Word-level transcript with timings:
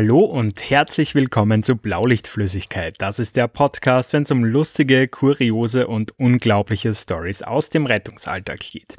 Hallo 0.00 0.20
und 0.20 0.70
herzlich 0.70 1.16
willkommen 1.16 1.64
zu 1.64 1.74
Blaulichtflüssigkeit. 1.74 2.94
Das 2.98 3.18
ist 3.18 3.36
der 3.36 3.48
Podcast, 3.48 4.12
wenn 4.12 4.22
es 4.22 4.30
um 4.30 4.44
lustige, 4.44 5.08
kuriose 5.08 5.88
und 5.88 6.16
unglaubliche 6.20 6.94
Stories 6.94 7.42
aus 7.42 7.70
dem 7.70 7.84
Rettungsalltag 7.84 8.60
geht. 8.60 8.96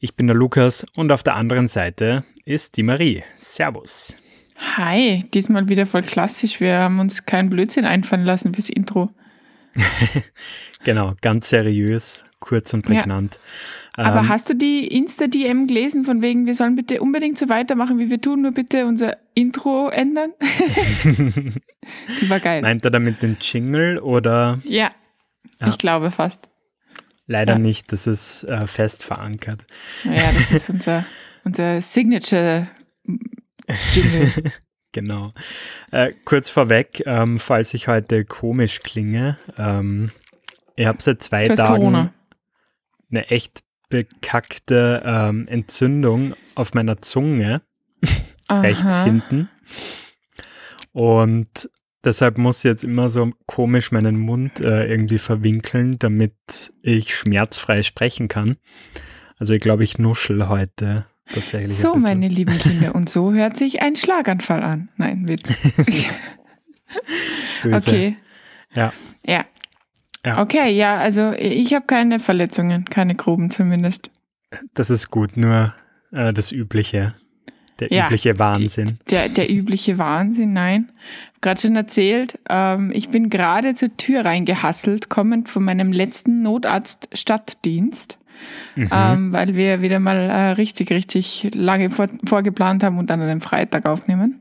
Ich 0.00 0.16
bin 0.16 0.26
der 0.26 0.34
Lukas 0.34 0.84
und 0.96 1.12
auf 1.12 1.22
der 1.22 1.36
anderen 1.36 1.68
Seite 1.68 2.24
ist 2.44 2.76
die 2.76 2.82
Marie. 2.82 3.22
Servus. 3.36 4.16
Hi, 4.76 5.24
diesmal 5.32 5.68
wieder 5.68 5.86
voll 5.86 6.02
klassisch. 6.02 6.58
Wir 6.58 6.78
haben 6.78 6.98
uns 6.98 7.26
keinen 7.26 7.48
Blödsinn 7.48 7.84
einfallen 7.84 8.24
lassen 8.24 8.54
fürs 8.54 8.70
Intro. 8.70 9.10
genau, 10.84 11.14
ganz 11.20 11.48
seriös, 11.48 12.24
kurz 12.40 12.74
und 12.74 12.82
prägnant. 12.82 13.34
Ja. 13.34 13.40
Aber 13.96 14.20
ähm, 14.20 14.28
hast 14.28 14.48
du 14.48 14.54
die 14.54 14.88
Insta-DM 14.88 15.68
gelesen, 15.68 16.04
von 16.04 16.20
wegen, 16.20 16.46
wir 16.46 16.54
sollen 16.54 16.74
bitte 16.74 17.00
unbedingt 17.00 17.38
so 17.38 17.48
weitermachen, 17.48 17.98
wie 17.98 18.10
wir 18.10 18.20
tun, 18.20 18.42
nur 18.42 18.50
bitte 18.50 18.86
unser 18.86 19.16
Intro 19.34 19.88
ändern? 19.88 20.32
die 20.40 22.28
war 22.28 22.40
geil. 22.40 22.62
Meint 22.62 22.84
er 22.84 22.90
damit 22.90 23.22
den 23.22 23.36
Jingle 23.40 23.98
oder? 23.98 24.58
Ja, 24.64 24.90
ja. 25.60 25.68
ich 25.68 25.78
glaube 25.78 26.10
fast. 26.10 26.48
Leider 27.26 27.54
ja. 27.54 27.58
nicht, 27.58 27.92
das 27.92 28.06
ist 28.06 28.42
äh, 28.44 28.66
fest 28.66 29.04
verankert. 29.04 29.64
Ja, 30.04 30.32
das 30.32 30.50
ist 30.50 30.70
unser, 30.70 31.06
unser 31.44 31.80
Signature 31.80 32.66
Jingle. 33.92 34.52
genau. 34.92 35.32
Äh, 35.90 36.12
kurz 36.24 36.50
vorweg, 36.50 37.02
ähm, 37.06 37.38
falls 37.38 37.74
ich 37.74 37.88
heute 37.88 38.24
komisch 38.24 38.80
klinge, 38.80 39.38
ähm, 39.56 40.10
ich 40.76 40.86
habe 40.86 41.00
seit 41.00 41.22
zwei 41.22 41.46
Tagen 41.46 41.76
Corona. 41.76 42.12
eine 43.10 43.30
echt 43.30 43.63
bekackte 43.88 45.02
ähm, 45.04 45.46
Entzündung 45.48 46.34
auf 46.54 46.74
meiner 46.74 47.00
Zunge, 47.02 47.62
rechts 48.50 49.02
hinten. 49.02 49.48
Und 50.92 51.70
deshalb 52.04 52.38
muss 52.38 52.58
ich 52.58 52.64
jetzt 52.64 52.84
immer 52.84 53.08
so 53.08 53.32
komisch 53.46 53.92
meinen 53.92 54.18
Mund 54.18 54.60
äh, 54.60 54.86
irgendwie 54.86 55.18
verwinkeln, 55.18 55.98
damit 55.98 56.72
ich 56.82 57.14
schmerzfrei 57.14 57.82
sprechen 57.82 58.28
kann. 58.28 58.56
Also 59.38 59.52
ich 59.54 59.60
glaube, 59.60 59.84
ich 59.84 59.98
nuschel 59.98 60.48
heute 60.48 61.06
tatsächlich. 61.32 61.76
So, 61.76 61.94
meine 61.96 62.28
lieben 62.28 62.58
Kinder, 62.58 62.94
und 62.94 63.08
so 63.08 63.32
hört 63.32 63.56
sich 63.56 63.82
ein 63.82 63.96
Schlaganfall 63.96 64.62
an. 64.62 64.88
Nein, 64.96 65.28
Witz. 65.28 65.52
okay. 67.64 68.16
Ja. 68.74 68.92
Ja. 69.26 69.44
Ja. 70.24 70.40
Okay, 70.40 70.70
ja, 70.70 70.98
also 70.98 71.32
ich 71.32 71.74
habe 71.74 71.86
keine 71.86 72.18
Verletzungen, 72.18 72.84
keine 72.86 73.14
groben 73.14 73.50
zumindest. 73.50 74.10
Das 74.72 74.90
ist 74.90 75.10
gut, 75.10 75.36
nur 75.36 75.74
äh, 76.12 76.32
das 76.32 76.52
Übliche. 76.52 77.14
Der 77.80 77.92
ja, 77.92 78.06
übliche 78.06 78.38
Wahnsinn. 78.38 78.98
Die, 79.00 79.10
der, 79.10 79.28
der 79.28 79.50
übliche 79.50 79.98
Wahnsinn, 79.98 80.52
nein. 80.52 80.92
Gerade 81.40 81.60
schon 81.60 81.74
erzählt, 81.74 82.38
ähm, 82.48 82.92
ich 82.94 83.08
bin 83.08 83.30
gerade 83.30 83.74
zur 83.74 83.96
Tür 83.96 84.24
reingehasselt, 84.24 85.08
kommend 85.08 85.48
von 85.48 85.64
meinem 85.64 85.92
letzten 85.92 86.42
Notarzt-Stadtdienst 86.42 88.18
mhm. 88.74 88.88
ähm, 88.92 89.32
weil 89.32 89.54
wir 89.54 89.80
wieder 89.80 90.00
mal 90.00 90.18
äh, 90.18 90.50
richtig, 90.50 90.90
richtig 90.90 91.50
lange 91.54 91.90
vor, 91.90 92.08
vorgeplant 92.24 92.82
haben 92.82 92.98
und 92.98 93.10
dann 93.10 93.20
an 93.20 93.28
einem 93.28 93.40
Freitag 93.40 93.86
aufnehmen. 93.86 94.40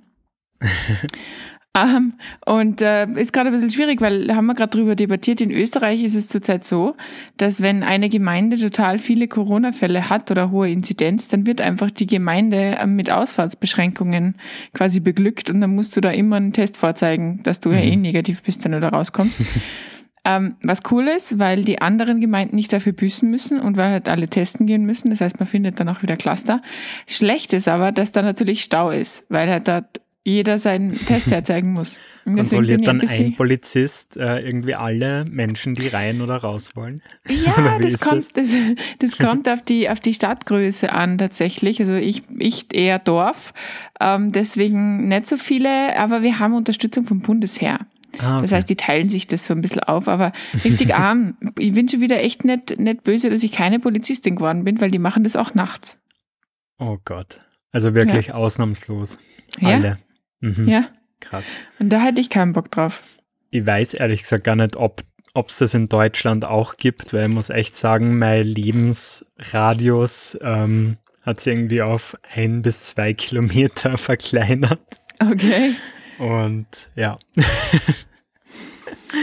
Ähm, 1.75 2.13
und 2.45 2.81
äh, 2.81 3.07
ist 3.19 3.33
gerade 3.33 3.49
ein 3.49 3.53
bisschen 3.53 3.71
schwierig, 3.71 3.99
weil 3.99 4.33
haben 4.35 4.45
wir 4.45 4.53
gerade 4.53 4.77
drüber 4.77 4.95
debattiert. 4.95 5.41
In 5.41 5.49
Österreich 5.49 6.03
ist 6.03 6.13
es 6.13 6.27
zurzeit 6.27 6.63
so, 6.63 6.95
dass 7.37 7.63
wenn 7.63 7.81
eine 7.81 8.09
Gemeinde 8.09 8.59
total 8.59 8.99
viele 8.99 9.27
Corona-Fälle 9.27 10.07
hat 10.09 10.29
oder 10.29 10.51
hohe 10.51 10.69
Inzidenz, 10.69 11.29
dann 11.29 11.47
wird 11.47 11.61
einfach 11.61 11.89
die 11.89 12.05
Gemeinde 12.05 12.77
äh, 12.77 12.85
mit 12.85 13.09
Ausfahrtsbeschränkungen 13.09 14.35
quasi 14.73 14.99
beglückt 14.99 15.49
und 15.49 15.61
dann 15.61 15.73
musst 15.73 15.97
du 15.97 16.01
da 16.01 16.11
immer 16.11 16.35
einen 16.35 16.53
Test 16.53 16.77
vorzeigen, 16.77 17.41
dass 17.41 17.59
du 17.59 17.69
mhm. 17.69 17.75
ja 17.75 17.81
eh 17.81 17.95
negativ 17.95 18.43
bist, 18.43 18.63
wenn 18.65 18.73
du 18.73 18.79
da 18.79 18.89
rauskommst. 18.89 19.39
Ähm, 20.25 20.55
was 20.63 20.83
cool 20.89 21.09
ist, 21.09 21.37
weil 21.37 21.65
die 21.65 21.81
anderen 21.81 22.21
Gemeinden 22.21 22.55
nicht 22.55 22.71
dafür 22.71 22.93
büßen 22.93 23.29
müssen 23.29 23.59
und 23.59 23.75
weil 23.75 23.91
halt 23.91 24.07
alle 24.07 24.29
testen 24.29 24.67
gehen 24.67 24.85
müssen. 24.85 25.09
Das 25.09 25.19
heißt, 25.19 25.39
man 25.39 25.47
findet 25.47 25.81
dann 25.81 25.89
auch 25.89 26.01
wieder 26.01 26.15
Cluster. 26.15 26.61
Schlecht 27.07 27.51
ist 27.51 27.67
aber, 27.67 27.91
dass 27.91 28.13
da 28.13 28.21
natürlich 28.21 28.63
Stau 28.63 28.89
ist, 28.89 29.25
weil 29.27 29.49
halt 29.49 29.67
dort 29.67 29.99
jeder 30.25 30.57
seinen 30.57 30.93
Test 30.93 31.31
herzeigen 31.31 31.73
muss. 31.73 31.99
Kontrolliert 32.23 32.87
dann 32.87 33.01
ein, 33.01 33.09
ein 33.09 33.35
Polizist 33.35 34.15
äh, 34.15 34.39
irgendwie 34.39 34.75
alle 34.75 35.25
Menschen, 35.29 35.73
die 35.73 35.89
rein 35.89 36.21
oder 36.21 36.37
raus 36.37 36.75
wollen? 36.75 37.01
Ja, 37.27 37.77
das 37.81 37.99
kommt, 37.99 38.37
das? 38.37 38.51
Das, 38.51 38.55
das, 38.99 39.17
kommt 39.17 39.49
auf 39.49 39.61
die, 39.61 39.89
auf 39.89 39.99
die 39.99 40.13
Stadtgröße 40.13 40.93
an 40.93 41.17
tatsächlich. 41.17 41.81
Also 41.81 41.95
ich, 41.95 42.23
ich 42.37 42.73
eher 42.73 42.99
Dorf, 42.99 43.53
ähm, 43.99 44.31
deswegen 44.31 45.09
nicht 45.09 45.27
so 45.27 45.35
viele, 45.35 45.97
aber 45.97 46.21
wir 46.21 46.39
haben 46.39 46.53
Unterstützung 46.53 47.05
vom 47.05 47.19
Bundesheer. 47.19 47.79
Ah, 48.19 48.35
okay. 48.35 48.41
Das 48.43 48.51
heißt, 48.53 48.69
die 48.69 48.75
teilen 48.75 49.09
sich 49.09 49.27
das 49.27 49.45
so 49.45 49.53
ein 49.53 49.61
bisschen 49.61 49.81
auf, 49.81 50.07
aber 50.07 50.31
richtig 50.63 50.95
arm. 50.95 51.35
Ich 51.57 51.73
bin 51.73 51.89
schon 51.89 51.99
wieder 51.99 52.21
echt 52.21 52.45
nicht, 52.45 52.79
nicht 52.79 53.03
böse, 53.03 53.29
dass 53.29 53.43
ich 53.43 53.51
keine 53.51 53.79
Polizistin 53.79 54.37
geworden 54.37 54.63
bin, 54.63 54.79
weil 54.79 54.91
die 54.91 54.99
machen 54.99 55.23
das 55.23 55.35
auch 55.35 55.53
nachts. 55.53 55.99
Oh 56.79 56.97
Gott. 57.03 57.41
Also 57.73 57.95
wirklich 57.95 58.27
ja. 58.27 58.35
ausnahmslos. 58.35 59.17
Alle. 59.61 59.87
Ja. 59.87 59.97
Mhm. 60.43 60.67
ja. 60.67 60.89
Krass. 61.21 61.53
Und 61.79 61.89
da 61.89 62.01
hätte 62.01 62.19
ich 62.19 62.29
keinen 62.29 62.51
Bock 62.51 62.69
drauf. 62.69 63.01
Ich 63.49 63.65
weiß 63.65 63.93
ehrlich 63.93 64.23
gesagt 64.23 64.43
gar 64.43 64.57
nicht, 64.57 64.75
ob 64.75 65.03
es 65.47 65.59
das 65.59 65.73
in 65.73 65.87
Deutschland 65.87 66.43
auch 66.43 66.75
gibt, 66.75 67.13
weil 67.13 67.29
ich 67.29 67.33
muss 67.33 67.49
echt 67.49 67.77
sagen, 67.77 68.17
mein 68.17 68.43
Lebensradius 68.43 70.37
ähm, 70.41 70.97
hat 71.21 71.39
sich 71.39 71.53
irgendwie 71.53 71.81
auf 71.81 72.17
ein 72.35 72.61
bis 72.61 72.87
zwei 72.87 73.13
Kilometer 73.13 73.97
verkleinert. 73.97 74.81
Okay. 75.19 75.75
Und 76.19 76.67
ja. 76.95 77.17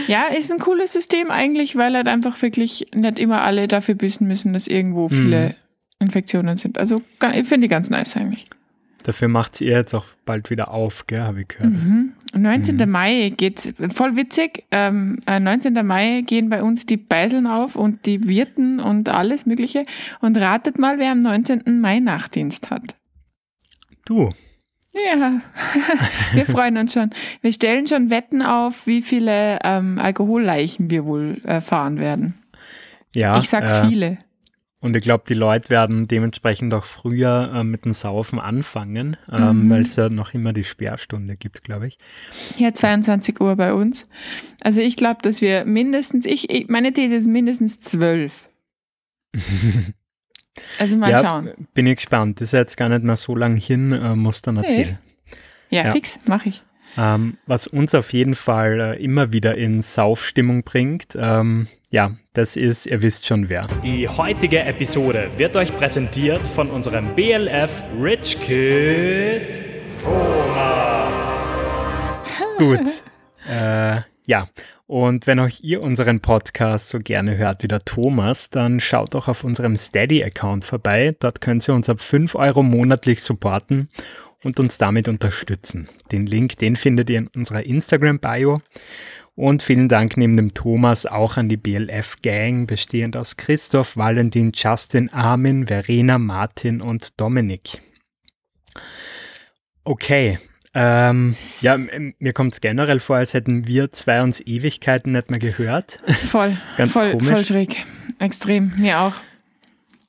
ja, 0.09 0.29
ist 0.29 0.51
ein 0.51 0.59
cooles 0.59 0.93
System 0.93 1.31
eigentlich, 1.31 1.77
weil 1.77 1.95
halt 1.95 2.09
einfach 2.09 2.41
wirklich 2.41 2.87
nicht 2.95 3.19
immer 3.19 3.43
alle 3.43 3.69
dafür 3.69 3.95
büßen 3.95 4.27
müssen, 4.27 4.55
dass 4.55 4.67
irgendwo 4.67 5.11
viele 5.11 5.49
mhm. 5.49 5.55
Infektionen 5.99 6.57
sind. 6.57 6.79
Also 6.79 7.03
ich 7.35 7.47
finde 7.47 7.67
die 7.67 7.69
ganz 7.69 7.91
nice 7.91 8.17
eigentlich. 8.17 8.47
Dafür 9.11 9.27
macht 9.27 9.57
sie 9.57 9.65
jetzt 9.67 9.93
auch 9.93 10.05
bald 10.25 10.51
wieder 10.51 10.71
auf, 10.71 11.09
gell, 11.09 11.23
habe 11.23 11.41
ich 11.41 11.49
gehört. 11.49 11.73
Mhm. 11.73 12.13
19. 12.33 12.77
Mhm. 12.77 12.91
Mai 12.93 13.33
geht, 13.37 13.75
voll 13.93 14.15
witzig, 14.15 14.67
ähm, 14.71 15.19
19. 15.27 15.75
Äh, 15.75 15.83
Mai 15.83 16.23
gehen 16.25 16.49
bei 16.49 16.63
uns 16.63 16.87
die 16.87 16.97
Beiseln 16.97 17.49
auf 17.49 17.75
und 17.75 18.07
die 18.07 18.29
Wirten 18.29 18.79
und 18.79 19.09
alles 19.09 19.47
Mögliche. 19.47 19.83
Und 20.21 20.39
ratet 20.39 20.79
mal, 20.79 21.01
wer 21.01 21.11
am 21.11 21.19
19. 21.19 21.81
Mai 21.81 21.99
Nachtdienst 21.99 22.71
hat. 22.71 22.95
Du. 24.05 24.33
Ja, 24.93 25.41
wir 26.33 26.47
freuen 26.47 26.77
uns 26.77 26.93
schon. 26.93 27.11
Wir 27.41 27.53
stellen 27.53 27.89
schon 27.89 28.11
Wetten 28.11 28.43
auf, 28.43 28.87
wie 28.87 29.03
viele 29.03 29.59
ähm, 29.65 29.99
Alkoholleichen 29.99 30.89
wir 30.89 31.05
wohl 31.05 31.41
äh, 31.43 31.61
fahren 31.61 31.99
werden. 31.99 32.35
Ja. 33.13 33.39
Ich 33.39 33.49
sag 33.49 33.65
äh, 33.65 33.89
viele. 33.89 34.19
Und 34.83 34.97
ich 34.97 35.03
glaube, 35.03 35.25
die 35.29 35.35
Leute 35.35 35.69
werden 35.69 36.09
dementsprechend 36.09 36.73
auch 36.73 36.85
früher 36.85 37.53
äh, 37.55 37.65
mit 37.65 37.85
dem 37.85 37.93
Saufen 37.93 38.39
anfangen, 38.39 39.19
ähm, 39.31 39.67
mhm. 39.67 39.71
weil 39.71 39.83
es 39.83 39.97
ja 39.97 40.09
noch 40.09 40.33
immer 40.33 40.55
die 40.55 40.65
Sperrstunde 40.65 41.37
gibt, 41.37 41.63
glaube 41.65 41.87
ich. 41.87 41.99
Ja, 42.57 42.73
22 42.73 43.41
Uhr 43.41 43.57
bei 43.57 43.75
uns. 43.75 44.09
Also 44.63 44.81
ich 44.81 44.97
glaube, 44.97 45.21
dass 45.23 45.43
wir 45.43 45.67
mindestens, 45.67 46.25
ich, 46.25 46.51
ich 46.51 46.69
meine 46.69 46.93
These 46.93 47.17
ist 47.17 47.27
mindestens 47.27 47.79
zwölf. 47.79 48.49
Also 50.79 50.97
mal 50.97 51.11
ja, 51.11 51.23
schauen. 51.23 51.51
Bin 51.75 51.87
ich 51.87 51.97
gespannt. 51.97 52.41
Das 52.41 52.49
ist 52.49 52.53
jetzt 52.53 52.77
gar 52.77 52.89
nicht 52.89 53.03
mehr 53.03 53.17
so 53.17 53.35
lang 53.35 53.57
hin, 53.57 53.93
äh, 53.93 54.15
muss 54.15 54.43
dann 54.43 54.57
erzählen. 54.57 54.99
Ja, 55.71 55.85
ja. 55.85 55.93
fix, 55.93 56.19
mache 56.27 56.51
ich. 56.51 56.63
Ähm, 56.99 57.39
was 57.47 57.67
uns 57.67 57.95
auf 57.95 58.13
jeden 58.13 58.35
Fall 58.35 58.81
äh, 58.81 59.03
immer 59.03 59.33
wieder 59.33 59.57
in 59.57 59.81
Saufstimmung 59.83 60.65
bringt, 60.65 61.17
ähm, 61.19 61.69
ja, 61.91 62.13
das 62.33 62.57
ist, 62.57 62.87
ihr 62.87 63.03
wisst 63.03 63.27
schon 63.27 63.49
wer. 63.49 63.67
Die 63.83 64.09
heutige 64.09 64.61
Episode 64.61 65.29
wird 65.37 65.57
euch 65.57 65.77
präsentiert 65.77 66.47
von 66.47 66.71
unserem 66.71 67.15
BLF 67.15 67.83
Rich 68.01 68.41
Kid 68.41 69.61
Thomas. 70.03 71.31
Gut. 72.59 72.81
Äh, 73.49 74.03
ja, 74.27 74.47
und 74.87 75.27
wenn 75.27 75.41
auch 75.41 75.49
ihr 75.63 75.83
unseren 75.83 76.21
Podcast 76.21 76.89
so 76.91 76.99
gerne 76.99 77.37
hört 77.37 77.63
wie 77.63 77.69
der 77.69 77.85
Thomas, 77.85 78.51
dann 78.51 78.81
schaut 78.81 79.15
doch 79.15 79.29
auf 79.29 79.45
unserem 79.45 79.75
Steady-Account 79.75 80.65
vorbei. 80.65 81.17
Dort 81.21 81.41
könnt 81.41 81.67
ihr 81.69 81.75
uns 81.75 81.89
ab 81.89 82.01
5 82.01 82.35
Euro 82.35 82.63
monatlich 82.63 83.23
supporten 83.23 83.89
und 84.45 84.61
uns 84.61 84.79
damit 84.79 85.09
unterstützen. 85.09 85.89
Den 86.13 86.27
Link, 86.27 86.59
den 86.59 86.77
findet 86.77 87.11
ihr 87.11 87.19
in 87.19 87.29
unserer 87.37 87.65
Instagram-Bio. 87.65 88.61
Und 89.35 89.63
vielen 89.63 89.89
Dank 89.89 90.17
neben 90.17 90.37
dem 90.37 90.53
Thomas 90.53 91.07
auch 91.07 91.37
an 91.37 91.49
die 91.49 91.57
BLF-Gang, 91.57 92.67
bestehend 92.67 93.17
aus 93.17 93.37
Christoph, 93.37 93.97
Valentin, 93.97 94.53
Justin, 94.55 95.09
Armin, 95.11 95.67
Verena, 95.67 96.19
Martin 96.19 96.83
und 96.83 97.19
Dominik. 97.21 97.81
Okay, 99.85 100.39
ähm, 100.73 101.35
ja, 101.63 101.77
mir 102.19 102.33
kommt 102.33 102.53
es 102.55 102.61
generell 102.61 103.01
vor, 103.01 103.17
als 103.17 103.35
hätten 103.35 103.67
wir 103.67 103.91
zwei 103.91 104.23
uns 104.23 104.41
Ewigkeiten 104.41 105.13
nicht 105.13 105.31
mehr 105.31 105.41
gehört. 105.41 106.01
Voll, 106.29 106.57
Ganz 106.77 106.93
voll, 106.93 107.13
komisch. 107.13 107.29
voll 107.29 107.45
schräg. 107.45 107.77
Extrem, 108.19 108.73
mir 108.77 109.01
auch. 109.01 109.15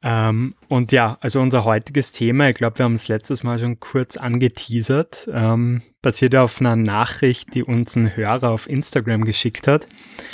Ähm, 0.04 0.56
und 0.68 0.92
ja, 0.92 1.18
also 1.22 1.42
unser 1.42 1.64
heutiges 1.64 2.12
Thema, 2.12 2.50
ich 2.50 2.56
glaube, 2.56 2.80
wir 2.80 2.86
haben 2.86 2.96
es 2.96 3.08
letztes 3.08 3.44
Mal 3.44 3.60
schon 3.60 3.80
kurz 3.80 4.18
angeteasert, 4.18 5.30
ähm, 5.32 5.82
basiert 6.02 6.36
auf 6.36 6.60
einer 6.60 6.76
Nachricht, 6.76 7.54
die 7.54 7.64
uns 7.64 7.96
ein 7.96 8.16
Hörer 8.16 8.50
auf 8.50 8.68
Instagram 8.68 9.26
geschickt 9.26 9.68
hat. 9.68 9.88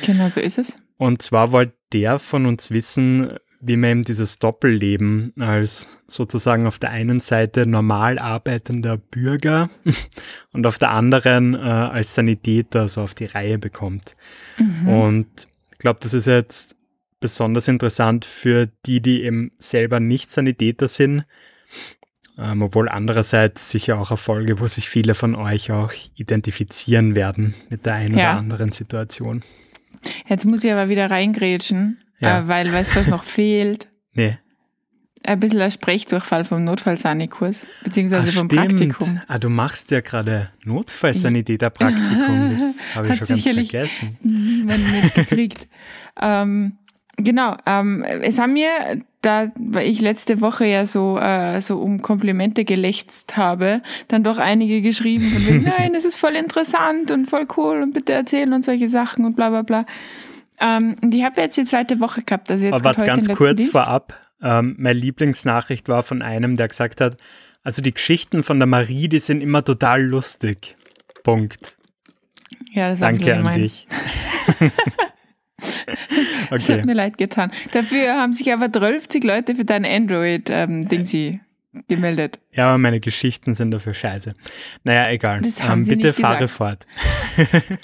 Genau, 0.06 0.30
so 0.30 0.40
ist 0.40 0.58
es. 0.58 0.78
Und 0.98 1.22
zwar 1.22 1.52
wollte 1.52 1.74
der 1.94 2.20
von 2.20 2.46
uns 2.46 2.72
wissen, 2.72 3.38
wie 3.60 3.76
man 3.76 3.90
eben 3.90 4.04
dieses 4.04 4.40
Doppelleben 4.40 5.34
als 5.40 5.90
sozusagen 6.08 6.68
auf 6.68 6.80
der 6.80 6.92
einen 6.92 7.20
Seite 7.20 7.66
normal 7.66 8.20
arbeitender 8.20 8.98
Bürger 8.98 9.70
und 10.54 10.66
auf 10.66 10.78
der 10.78 10.92
anderen 10.92 11.56
äh, 11.56 11.58
als 11.58 12.14
Sanitäter 12.14 12.88
so 12.88 13.02
auf 13.02 13.16
die 13.16 13.26
Reihe 13.26 13.58
bekommt. 13.58 14.16
Mhm. 14.58 14.88
Und 14.88 15.48
ich 15.72 15.80
glaube, 15.80 16.00
das 16.02 16.14
ist 16.14 16.28
jetzt 16.28 16.77
besonders 17.20 17.68
interessant 17.68 18.26
für 18.26 18.70
die, 18.86 19.02
die 19.02 19.24
eben 19.24 19.52
selber 19.58 20.00
nicht 20.00 20.32
Sanitäter 20.32 20.88
sind, 20.88 21.26
ähm, 22.38 22.62
obwohl 22.62 22.90
andererseits 22.90 23.72
sicher 23.72 24.00
auch 24.00 24.12
Erfolge, 24.12 24.60
wo 24.60 24.68
sich 24.68 24.88
viele 24.90 25.16
von 25.16 25.36
euch 25.36 25.72
auch 25.72 25.92
identifizieren 26.16 27.16
werden 27.16 27.56
mit 27.70 27.86
der 27.86 27.96
einen 27.96 28.18
ja. 28.18 28.32
oder 28.32 28.40
anderen 28.40 28.72
Situation. 28.72 29.44
Jetzt 30.28 30.46
muss 30.46 30.64
ich 30.64 30.72
aber 30.72 30.90
wieder 30.90 31.10
reingrätschen, 31.10 32.04
ja. 32.20 32.40
äh, 32.40 32.48
weil 32.48 32.72
weißt 32.72 32.92
du, 32.92 33.00
was 33.00 33.08
noch 33.08 33.24
fehlt? 33.26 33.88
Nee. 34.14 34.38
Ein 35.26 35.40
bisschen 35.40 35.60
ein 35.60 35.72
Sprechdurchfall 35.72 36.46
vom 36.46 36.64
Notfallsanikurs, 36.64 37.68
beziehungsweise 37.84 38.30
ah, 38.30 38.32
vom 38.32 38.48
stimmt. 38.48 38.70
Praktikum. 38.70 39.22
Ah, 39.28 39.40
du 39.40 39.50
machst 39.50 39.92
ja 39.92 40.02
gerade 40.02 40.52
Notfallsanitäter-Praktikum, 40.64 42.52
das 42.52 42.78
habe 42.96 43.08
ich 43.10 43.18
schon 43.18 43.28
ganz 43.28 43.44
vergessen. 43.44 44.18
Niemand 44.22 44.92
mitgekriegt. 44.92 45.68
ähm, 46.22 46.78
Genau, 47.18 47.58
ähm, 47.66 48.04
es 48.04 48.38
haben 48.38 48.54
mir, 48.54 48.70
da 49.22 49.52
weil 49.60 49.88
ich 49.88 50.02
letzte 50.02 50.40
Woche 50.40 50.66
ja 50.66 50.86
so, 50.86 51.18
äh, 51.18 51.60
so 51.62 51.80
um 51.80 52.04
Komplimente 52.04 52.64
gelächzt 52.64 53.38
habe, 53.38 53.82
dann 54.08 54.24
doch 54.24 54.38
einige 54.38 54.82
geschrieben 54.84 55.26
von 55.32 55.48
wegen, 55.48 55.64
nein, 55.78 55.96
es 55.96 56.06
ist 56.06 56.18
voll 56.18 56.36
interessant 56.36 57.10
und 57.10 57.28
voll 57.28 57.48
cool 57.58 57.82
und 57.82 57.94
bitte 57.94 58.14
erzählen 58.14 58.54
und 58.54 58.64
solche 58.64 58.88
Sachen 58.88 59.26
und 59.26 59.36
bla 59.36 59.50
bla 59.50 59.64
bla. 59.64 59.86
Ähm, 60.60 60.96
und 61.02 61.14
ich 61.14 61.24
habe 61.24 61.42
jetzt 61.42 61.58
die 61.58 61.66
zweite 61.66 62.00
Woche 62.00 62.22
gehabt. 62.22 62.52
Also 62.52 62.66
jetzt 62.66 62.76
Aber 62.76 62.84
warte, 62.86 63.06
ganz 63.06 63.28
kurz 63.30 63.58
Dienst. 63.58 63.72
vorab, 63.72 64.14
ähm, 64.42 64.76
meine 64.78 65.00
Lieblingsnachricht 65.00 65.90
war 65.90 66.04
von 66.04 66.22
einem, 66.22 66.56
der 66.56 66.68
gesagt 66.68 67.02
hat, 67.02 67.18
also 67.64 67.82
die 67.82 67.94
Geschichten 67.94 68.44
von 68.44 68.60
der 68.60 68.68
Marie, 68.68 69.08
die 69.10 69.20
sind 69.20 69.42
immer 69.42 69.66
total 69.66 70.04
lustig. 70.04 70.76
Punkt. 71.24 71.78
Ja, 72.72 72.90
das 72.90 73.02
war 73.02 73.12
Danke 73.12 73.36
an 73.36 73.54
dich. 73.56 73.88
Das 76.50 76.70
okay. 76.70 76.80
hat 76.80 76.86
mir 76.86 76.94
leid 76.94 77.18
getan. 77.18 77.52
Dafür 77.72 78.16
haben 78.16 78.34
sich 78.34 78.52
aber 78.54 78.72
12 78.72 79.08
Leute 79.24 79.56
für 79.56 79.66
dein 79.66 79.86
Android-Dingsi 79.86 81.28
ähm, 81.28 81.40
gemeldet. 81.88 82.40
Ja, 82.52 82.70
aber 82.70 82.78
meine 82.78 83.00
Geschichten 83.00 83.56
sind 83.56 83.72
dafür 83.72 83.94
scheiße. 83.94 84.34
Naja, 84.84 85.10
egal. 85.10 85.42
Ähm, 85.44 85.86
bitte 85.86 86.14
fahre 86.14 86.48
gesagt. 86.48 86.58
fort. 86.58 86.88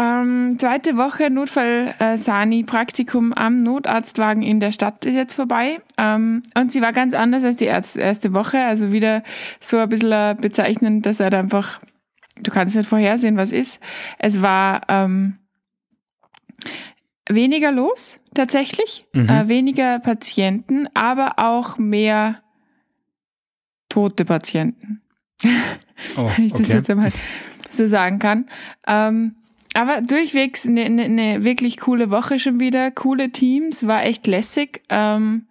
ähm, 0.00 0.56
zweite 0.58 0.96
Woche 0.96 1.30
Notfall-Sani-Praktikum 1.30 3.32
am 3.32 3.62
Notarztwagen 3.62 4.42
in 4.42 4.60
der 4.60 4.72
Stadt 4.72 5.04
ist 5.04 5.14
jetzt 5.14 5.34
vorbei. 5.34 5.78
Ähm, 5.98 6.42
und 6.54 6.72
sie 6.72 6.82
war 6.82 6.92
ganz 6.92 7.14
anders 7.14 7.44
als 7.44 7.56
die 7.56 7.66
erste 7.66 8.32
Woche. 8.32 8.64
Also 8.64 8.92
wieder 8.92 9.22
so 9.58 9.78
ein 9.78 9.88
bisschen 9.88 10.36
bezeichnend, 10.38 11.06
dass 11.06 11.20
er 11.20 11.32
einfach, 11.32 11.80
du 12.40 12.50
kannst 12.50 12.76
nicht 12.76 12.88
vorhersehen, 12.88 13.36
was 13.36 13.52
ist. 13.52 13.80
Es 14.18 14.42
war 14.42 14.82
ähm, 14.88 15.39
weniger 17.34 17.72
los, 17.72 18.20
tatsächlich. 18.34 19.06
Mhm. 19.12 19.28
Äh, 19.28 19.48
weniger 19.48 19.98
Patienten, 19.98 20.88
aber 20.94 21.34
auch 21.38 21.78
mehr 21.78 22.42
tote 23.88 24.24
Patienten. 24.24 25.02
Oh, 26.16 26.30
Wenn 26.34 26.46
ich 26.46 26.52
das 26.52 26.62
okay. 26.62 26.76
jetzt 26.78 26.88
einmal 26.88 27.12
so 27.68 27.86
sagen 27.86 28.18
kann. 28.18 28.46
Ähm, 28.86 29.34
aber 29.74 30.00
durchwegs 30.00 30.66
eine, 30.66 30.82
eine, 30.84 31.02
eine, 31.02 31.44
wirklich 31.44 31.78
coole 31.78 32.08
Woche 32.08 32.38
schon 32.38 32.58
wieder, 32.58 32.90
coole 32.90 33.32
Teams, 33.32 33.86
war 33.86 34.02
echt 34.04 34.26
lässig. 34.26 34.80
Ähm, 34.88 35.46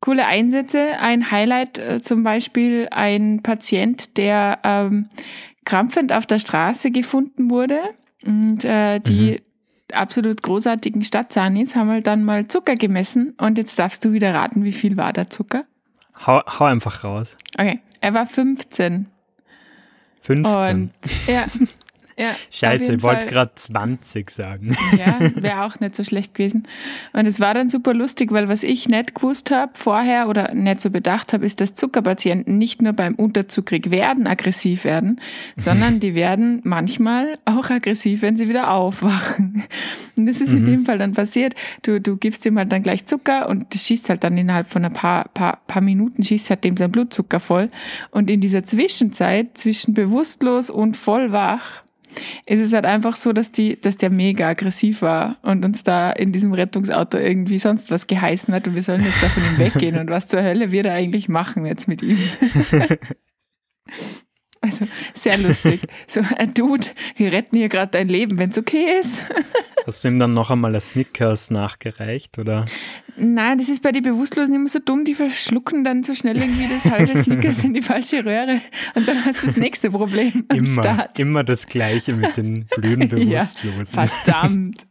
coole 0.00 0.26
Einsätze. 0.26 0.98
Ein 0.98 1.30
Highlight 1.30 1.78
äh, 1.78 2.02
zum 2.02 2.24
Beispiel 2.24 2.88
ein 2.90 3.44
Patient, 3.44 4.18
der 4.18 4.58
ähm, 4.64 5.08
krampfend 5.64 6.12
auf 6.12 6.26
der 6.26 6.40
Straße 6.40 6.90
gefunden 6.90 7.48
wurde. 7.48 7.78
Und 8.24 8.64
äh, 8.64 8.98
die 8.98 9.38
mhm 9.40 9.46
absolut 9.92 10.42
großartigen 10.42 11.02
Stadt 11.02 11.32
Sanis 11.32 11.76
haben 11.76 11.88
wir 11.88 12.00
dann 12.00 12.24
mal 12.24 12.48
Zucker 12.48 12.76
gemessen 12.76 13.34
und 13.38 13.58
jetzt 13.58 13.78
darfst 13.78 14.04
du 14.04 14.12
wieder 14.12 14.34
raten, 14.34 14.64
wie 14.64 14.72
viel 14.72 14.96
war 14.96 15.12
der 15.12 15.30
Zucker? 15.30 15.64
Hau, 16.26 16.42
hau 16.46 16.64
einfach 16.64 17.04
raus. 17.04 17.36
Okay, 17.58 17.80
er 18.00 18.14
war 18.14 18.26
15. 18.26 19.06
15? 20.20 20.54
Und, 20.54 20.92
ja, 21.26 21.46
Ja, 22.18 22.34
Scheiße, 22.50 22.94
ich 22.94 23.02
wollte 23.02 23.26
gerade 23.26 23.52
20 23.54 24.30
sagen. 24.30 24.76
Ja, 24.96 25.18
wäre 25.36 25.64
auch 25.64 25.80
nicht 25.80 25.94
so 25.94 26.02
schlecht 26.02 26.34
gewesen. 26.34 26.66
Und 27.12 27.26
es 27.26 27.40
war 27.40 27.52
dann 27.52 27.68
super 27.68 27.92
lustig, 27.92 28.32
weil 28.32 28.48
was 28.48 28.62
ich 28.62 28.88
nicht 28.88 29.14
gewusst 29.14 29.50
habe 29.50 29.72
vorher 29.74 30.28
oder 30.28 30.54
nicht 30.54 30.80
so 30.80 30.90
bedacht 30.90 31.32
habe, 31.32 31.44
ist, 31.44 31.60
dass 31.60 31.74
Zuckerpatienten 31.74 32.56
nicht 32.56 32.80
nur 32.80 32.94
beim 32.94 33.14
Unterzuckrig 33.14 33.90
werden 33.90 34.26
aggressiv 34.26 34.84
werden, 34.84 35.20
sondern 35.56 36.00
die 36.00 36.14
werden 36.14 36.60
manchmal 36.64 37.38
auch 37.44 37.68
aggressiv, 37.68 38.22
wenn 38.22 38.36
sie 38.36 38.48
wieder 38.48 38.70
aufwachen. 38.70 39.64
Und 40.16 40.26
das 40.26 40.40
ist 40.40 40.52
mhm. 40.52 40.58
in 40.58 40.64
dem 40.64 40.84
Fall 40.86 40.98
dann 40.98 41.12
passiert. 41.12 41.54
Du, 41.82 42.00
du 42.00 42.16
gibst 42.16 42.46
ihm 42.46 42.56
halt 42.56 42.72
dann 42.72 42.82
gleich 42.82 43.04
Zucker 43.04 43.48
und 43.48 43.74
das 43.74 43.86
schießt 43.86 44.08
halt 44.08 44.24
dann 44.24 44.38
innerhalb 44.38 44.66
von 44.66 44.84
ein 44.84 44.92
paar, 44.92 45.28
paar, 45.34 45.60
paar 45.66 45.82
Minuten, 45.82 46.22
schießt 46.22 46.48
halt 46.48 46.64
dem 46.64 46.78
sein 46.78 46.90
Blutzucker 46.90 47.40
voll. 47.40 47.68
Und 48.10 48.30
in 48.30 48.40
dieser 48.40 48.64
Zwischenzeit, 48.64 49.58
zwischen 49.58 49.92
bewusstlos 49.92 50.70
und 50.70 50.96
vollwach, 50.96 51.82
ist 51.82 51.85
es 52.46 52.72
halt 52.72 52.86
einfach 52.86 53.16
so, 53.16 53.32
dass 53.32 53.52
die, 53.52 53.80
dass 53.80 53.96
der 53.96 54.10
mega 54.10 54.48
aggressiv 54.48 55.02
war 55.02 55.36
und 55.42 55.64
uns 55.64 55.82
da 55.82 56.10
in 56.10 56.32
diesem 56.32 56.52
Rettungsauto 56.52 57.18
irgendwie 57.18 57.58
sonst 57.58 57.90
was 57.90 58.06
geheißen 58.06 58.52
hat 58.54 58.66
und 58.68 58.74
wir 58.74 58.82
sollen 58.82 59.04
jetzt 59.04 59.22
da 59.22 59.28
von 59.28 59.42
ihm 59.42 59.58
weggehen 59.58 59.98
und 59.98 60.10
was 60.10 60.28
zur 60.28 60.42
Hölle 60.42 60.72
wird 60.72 60.86
er 60.86 60.94
eigentlich 60.94 61.28
machen 61.28 61.66
jetzt 61.66 61.88
mit 61.88 62.02
ihm? 62.02 62.18
Also 64.62 64.86
sehr 65.14 65.38
lustig. 65.38 65.82
So, 66.08 66.22
ein 66.38 66.52
Dude, 66.54 66.86
wir 67.16 67.30
retten 67.30 67.56
hier 67.56 67.68
gerade 67.68 67.92
dein 67.92 68.08
Leben, 68.08 68.38
wenn 68.38 68.50
es 68.50 68.58
okay 68.58 68.98
ist. 69.00 69.26
Hast 69.86 70.02
du 70.02 70.08
ihm 70.08 70.18
dann 70.18 70.34
noch 70.34 70.50
einmal 70.50 70.74
ein 70.74 70.80
Snickers 70.80 71.50
nachgereicht, 71.50 72.38
oder? 72.38 72.64
Nein, 73.16 73.56
das 73.56 73.68
ist 73.68 73.82
bei 73.82 73.92
den 73.92 74.02
Bewusstlosen 74.02 74.52
immer 74.52 74.68
so 74.68 74.80
dumm, 74.80 75.04
die 75.04 75.14
verschlucken 75.14 75.84
dann 75.84 76.02
so 76.02 76.12
schnell 76.12 76.36
irgendwie 76.36 76.66
das 76.68 76.92
halbe 76.92 77.16
Snickers 77.22 77.62
in 77.62 77.72
die 77.72 77.82
falsche 77.82 78.24
Röhre 78.24 78.60
und 78.96 79.06
dann 79.06 79.24
hast 79.24 79.42
du 79.42 79.46
das 79.46 79.56
nächste 79.56 79.90
Problem 79.92 80.44
am 80.48 80.58
immer, 80.58 80.82
Start. 80.82 81.20
Immer 81.20 81.44
das 81.44 81.68
Gleiche 81.68 82.14
mit 82.14 82.36
den 82.36 82.66
blöden 82.76 83.08
Bewusstlosen. 83.08 83.86
Ja, 83.94 84.06
verdammt. 84.06 84.86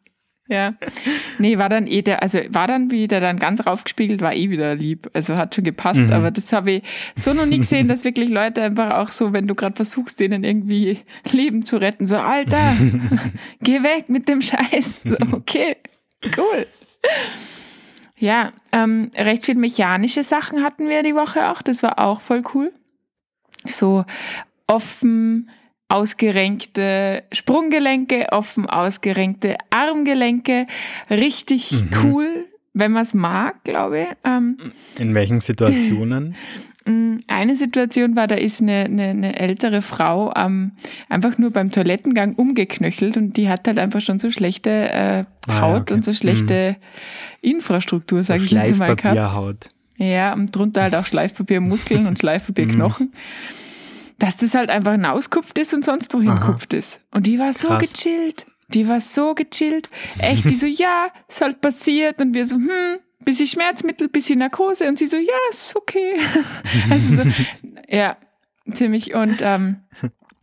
Ja. 0.47 0.75
Nee, 1.39 1.57
war 1.57 1.69
dann 1.69 1.87
eh 1.87 2.03
der, 2.03 2.21
also 2.21 2.39
war 2.49 2.67
dann 2.67 2.91
wieder 2.91 3.19
dann 3.19 3.37
ganz 3.37 3.65
raufgespiegelt, 3.65 4.21
war 4.21 4.35
eh 4.35 4.51
wieder 4.51 4.75
lieb. 4.75 5.09
Also 5.13 5.37
hat 5.37 5.55
schon 5.55 5.63
gepasst, 5.63 6.07
mhm. 6.07 6.13
aber 6.13 6.29
das 6.29 6.53
habe 6.53 6.71
ich 6.71 6.83
so 7.15 7.33
noch 7.33 7.47
nie 7.47 7.57
gesehen, 7.57 7.87
dass 7.87 8.03
wirklich 8.03 8.29
Leute 8.29 8.61
einfach 8.61 8.93
auch 8.93 9.09
so, 9.09 9.33
wenn 9.33 9.47
du 9.47 9.55
gerade 9.55 9.75
versuchst, 9.75 10.19
denen 10.19 10.43
irgendwie 10.43 10.99
Leben 11.31 11.63
zu 11.63 11.77
retten, 11.77 12.05
so, 12.05 12.17
Alter, 12.17 12.75
geh 13.61 13.81
weg 13.81 14.09
mit 14.09 14.29
dem 14.29 14.41
Scheiß. 14.41 15.01
Okay, 15.31 15.77
cool. 16.37 16.67
Ja, 18.17 18.53
ähm, 18.71 19.11
recht 19.15 19.45
viel 19.45 19.55
mechanische 19.55 20.23
Sachen 20.23 20.63
hatten 20.63 20.87
wir 20.87 21.03
die 21.03 21.15
Woche 21.15 21.49
auch. 21.51 21.61
Das 21.61 21.83
war 21.83 21.99
auch 21.99 22.21
voll 22.21 22.43
cool. 22.53 22.71
So 23.65 24.05
offen 24.67 25.49
ausgerenkte 25.87 27.23
Sprunggelenke, 27.31 28.27
offen 28.31 28.65
ausgerenkte 28.67 29.57
Armgelenke. 29.69 30.65
Richtig 31.09 31.71
mhm. 31.71 31.89
cool, 32.03 32.45
wenn 32.73 32.91
man 32.91 33.03
es 33.03 33.13
mag, 33.13 33.63
glaube 33.63 34.01
ich. 34.01 34.07
Ähm, 34.23 34.57
In 34.97 35.15
welchen 35.15 35.41
Situationen? 35.41 36.35
Mm, 36.87 37.17
eine 37.27 37.55
Situation 37.55 38.15
war, 38.15 38.27
da 38.27 38.35
ist 38.35 38.61
eine, 38.61 38.85
eine, 38.85 39.05
eine 39.05 39.39
ältere 39.39 39.81
Frau 39.81 40.31
ähm, 40.37 40.73
einfach 41.09 41.39
nur 41.39 41.49
beim 41.49 41.71
Toilettengang 41.71 42.35
umgeknöchelt 42.35 43.17
und 43.17 43.37
die 43.37 43.49
hat 43.49 43.67
halt 43.67 43.79
einfach 43.79 44.01
schon 44.01 44.19
so 44.19 44.29
schlechte 44.29 44.69
äh, 44.69 45.23
ah, 45.47 45.61
Haut 45.61 45.73
ah, 45.73 45.77
okay. 45.77 45.93
und 45.95 46.05
so 46.05 46.13
schlechte 46.13 46.75
mhm. 46.77 47.49
Infrastruktur, 47.49 48.21
sage 48.21 48.41
so 48.41 48.45
ich 48.45 48.51
jetzt 48.51 48.77
mal 48.77 48.95
gehabt. 48.95 49.35
Haut. 49.35 49.69
Ja, 49.97 50.33
und 50.33 50.55
drunter 50.55 50.83
halt 50.83 50.93
auch 50.93 51.07
Schleifpapiermuskeln 51.07 52.05
und 52.05 52.19
Schleifpapierknochen. 52.19 53.07
Mhm 53.07 53.64
dass 54.17 54.37
das 54.37 54.55
halt 54.55 54.69
einfach 54.69 54.93
hinauskupft 54.93 55.57
ist 55.57 55.73
und 55.73 55.83
sonst 55.83 56.13
wohin 56.13 56.29
Aha. 56.29 56.51
kupft 56.51 56.73
ist. 56.73 57.01
Und 57.11 57.27
die 57.27 57.39
war 57.39 57.53
so 57.53 57.69
Krass. 57.69 57.93
gechillt. 57.93 58.45
Die 58.69 58.87
war 58.87 59.01
so 59.01 59.35
gechillt. 59.35 59.89
Echt, 60.19 60.49
die 60.49 60.55
so, 60.55 60.65
ja, 60.67 61.07
ist 61.27 61.41
halt 61.41 61.61
passiert. 61.61 62.21
Und 62.21 62.33
wir 62.33 62.45
so, 62.45 62.55
hm, 62.55 62.99
bisschen 63.23 63.47
Schmerzmittel, 63.47 64.09
bisschen 64.09 64.39
Narkose. 64.39 64.87
Und 64.87 64.97
sie 64.97 65.07
so, 65.07 65.17
ja, 65.17 65.33
ist 65.49 65.75
okay. 65.75 66.15
also 66.89 67.23
so, 67.23 67.29
ja, 67.89 68.17
ziemlich. 68.73 69.13
Und 69.13 69.37
ähm, 69.41 69.81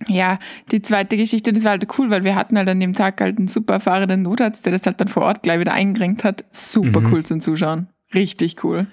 ja, 0.08 0.38
die 0.70 0.82
zweite 0.82 1.16
Geschichte, 1.16 1.52
das 1.52 1.64
war 1.64 1.72
halt 1.72 1.86
cool, 1.98 2.10
weil 2.10 2.24
wir 2.24 2.34
hatten 2.34 2.58
halt 2.58 2.68
an 2.68 2.80
dem 2.80 2.92
Tag 2.92 3.20
halt 3.20 3.38
einen 3.38 3.48
super 3.48 3.74
erfahrenen 3.74 4.22
Notarzt, 4.22 4.64
der 4.64 4.72
das 4.72 4.86
halt 4.86 5.00
dann 5.00 5.08
vor 5.08 5.22
Ort 5.22 5.42
gleich 5.42 5.60
wieder 5.60 5.72
eingerenkt 5.72 6.24
hat. 6.24 6.44
Super 6.50 7.00
mhm. 7.00 7.12
cool 7.12 7.24
zum 7.24 7.40
Zuschauen. 7.40 7.88
richtig 8.14 8.62
cool. 8.64 8.86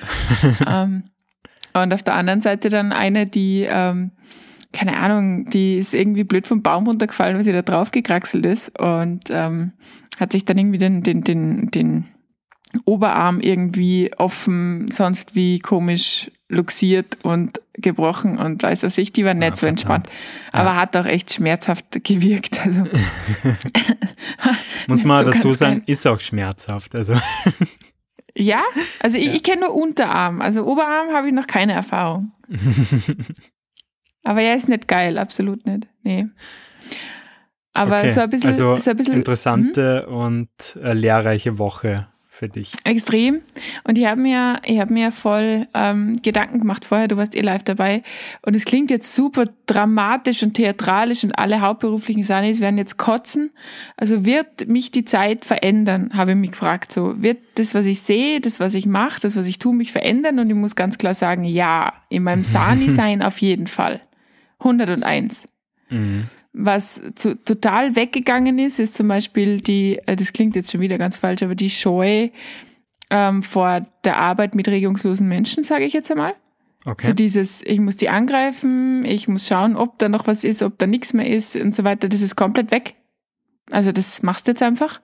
ähm, 0.66 1.04
und 1.82 1.92
auf 1.92 2.02
der 2.02 2.14
anderen 2.14 2.40
Seite 2.40 2.68
dann 2.68 2.92
eine, 2.92 3.26
die, 3.26 3.66
ähm, 3.68 4.12
keine 4.72 4.96
Ahnung, 4.96 5.46
die 5.50 5.78
ist 5.78 5.94
irgendwie 5.94 6.24
blöd 6.24 6.46
vom 6.46 6.62
Baum 6.62 6.86
runtergefallen, 6.86 7.36
weil 7.36 7.44
sie 7.44 7.52
da 7.52 7.62
drauf 7.62 7.90
gekraxelt 7.90 8.46
ist 8.46 8.78
und 8.78 9.24
ähm, 9.30 9.72
hat 10.18 10.32
sich 10.32 10.44
dann 10.44 10.58
irgendwie 10.58 10.78
den, 10.78 11.02
den, 11.02 11.22
den, 11.22 11.70
den 11.70 12.04
Oberarm 12.84 13.40
irgendwie 13.40 14.10
offen, 14.16 14.86
sonst 14.90 15.34
wie 15.34 15.58
komisch 15.58 16.30
luxiert 16.48 17.18
und 17.22 17.60
gebrochen 17.74 18.38
und 18.38 18.62
weiß 18.62 18.84
was 18.84 18.98
ich, 18.98 19.12
die 19.12 19.24
war 19.24 19.34
nicht 19.34 19.52
ah, 19.52 19.56
so 19.56 19.66
entspannt. 19.66 20.08
Aber 20.52 20.70
ja. 20.70 20.76
hat 20.76 20.96
auch 20.96 21.06
echt 21.06 21.32
schmerzhaft 21.32 22.04
gewirkt. 22.04 22.64
Also 22.64 22.86
Muss 24.86 25.04
man 25.04 25.24
so 25.26 25.32
dazu 25.32 25.52
sagen, 25.52 25.82
ist 25.86 26.06
auch 26.06 26.20
schmerzhaft. 26.20 26.94
Also 26.94 27.14
ja, 28.36 28.62
also 29.00 29.18
ja. 29.18 29.24
ich, 29.24 29.36
ich 29.36 29.42
kenne 29.42 29.62
nur 29.62 29.74
Unterarm. 29.74 30.40
Also 30.40 30.64
Oberarm 30.64 31.12
habe 31.12 31.28
ich 31.28 31.32
noch 31.32 31.46
keine 31.46 31.72
Erfahrung. 31.72 32.32
Aber 34.22 34.42
er 34.42 34.56
ist 34.56 34.68
nicht 34.68 34.88
geil, 34.88 35.18
absolut 35.18 35.66
nicht. 35.66 35.86
Nee. 36.02 36.26
Aber 37.72 37.98
okay. 37.98 38.10
so 38.10 38.20
ein 38.20 38.30
bisschen, 38.30 38.50
also 38.50 38.76
so 38.76 38.90
ein 38.90 38.96
bisschen 38.96 39.14
interessante 39.14 40.06
mh. 40.08 40.14
und 40.14 40.48
äh, 40.82 40.92
lehrreiche 40.94 41.58
Woche 41.58 42.08
für 42.36 42.48
dich? 42.48 42.72
Extrem. 42.84 43.40
Und 43.84 43.96
ich 43.96 44.06
habe 44.06 44.20
mir, 44.20 44.60
ich 44.64 44.78
habe 44.78 44.92
mir 44.92 45.10
voll 45.10 45.66
ähm, 45.72 46.20
Gedanken 46.22 46.58
gemacht 46.58 46.84
vorher, 46.84 47.08
du 47.08 47.16
warst 47.16 47.34
eh 47.34 47.40
live 47.40 47.62
dabei. 47.62 48.02
Und 48.42 48.54
es 48.54 48.64
klingt 48.64 48.90
jetzt 48.90 49.14
super 49.14 49.46
dramatisch 49.64 50.42
und 50.42 50.54
theatralisch 50.54 51.24
und 51.24 51.38
alle 51.38 51.62
hauptberuflichen 51.62 52.24
Sanis 52.24 52.60
werden 52.60 52.76
jetzt 52.76 52.98
kotzen. 52.98 53.50
Also 53.96 54.26
wird 54.26 54.68
mich 54.68 54.90
die 54.90 55.04
Zeit 55.04 55.44
verändern, 55.46 56.10
habe 56.12 56.32
ich 56.32 56.36
mich 56.36 56.50
gefragt. 56.50 56.92
So, 56.92 57.22
wird 57.22 57.38
das, 57.54 57.74
was 57.74 57.86
ich 57.86 58.02
sehe, 58.02 58.40
das, 58.40 58.60
was 58.60 58.74
ich 58.74 58.86
mache, 58.86 59.20
das, 59.20 59.34
was 59.34 59.46
ich 59.46 59.58
tue, 59.58 59.74
mich 59.74 59.92
verändern? 59.92 60.38
Und 60.38 60.50
ich 60.50 60.56
muss 60.56 60.76
ganz 60.76 60.98
klar 60.98 61.14
sagen, 61.14 61.44
ja, 61.44 61.94
in 62.10 62.22
meinem 62.22 62.44
Sani-Sein 62.44 63.22
auf 63.22 63.38
jeden 63.38 63.66
Fall. 63.66 64.02
101. 64.58 65.46
Mhm. 65.88 66.26
Was 66.58 67.02
zu, 67.16 67.36
total 67.36 67.96
weggegangen 67.96 68.58
ist, 68.58 68.78
ist 68.78 68.94
zum 68.94 69.08
Beispiel 69.08 69.60
die, 69.60 69.98
äh, 70.06 70.16
das 70.16 70.32
klingt 70.32 70.56
jetzt 70.56 70.72
schon 70.72 70.80
wieder 70.80 70.96
ganz 70.96 71.18
falsch, 71.18 71.42
aber 71.42 71.54
die 71.54 71.68
Scheu 71.68 72.30
ähm, 73.10 73.42
vor 73.42 73.86
der 74.04 74.16
Arbeit 74.16 74.54
mit 74.54 74.66
regungslosen 74.68 75.28
Menschen, 75.28 75.62
sage 75.62 75.84
ich 75.84 75.92
jetzt 75.92 76.10
einmal. 76.10 76.34
Okay. 76.86 77.08
So 77.08 77.12
dieses, 77.12 77.62
ich 77.62 77.80
muss 77.80 77.96
die 77.96 78.08
angreifen, 78.08 79.04
ich 79.04 79.28
muss 79.28 79.46
schauen, 79.46 79.76
ob 79.76 79.98
da 79.98 80.08
noch 80.08 80.26
was 80.26 80.44
ist, 80.44 80.62
ob 80.62 80.78
da 80.78 80.86
nichts 80.86 81.12
mehr 81.12 81.28
ist 81.28 81.56
und 81.56 81.74
so 81.74 81.84
weiter, 81.84 82.08
das 82.08 82.22
ist 82.22 82.36
komplett 82.36 82.70
weg. 82.70 82.94
Also 83.70 83.90
das 83.90 84.22
machst 84.22 84.46
du 84.46 84.52
jetzt 84.52 84.62
einfach. 84.62 85.00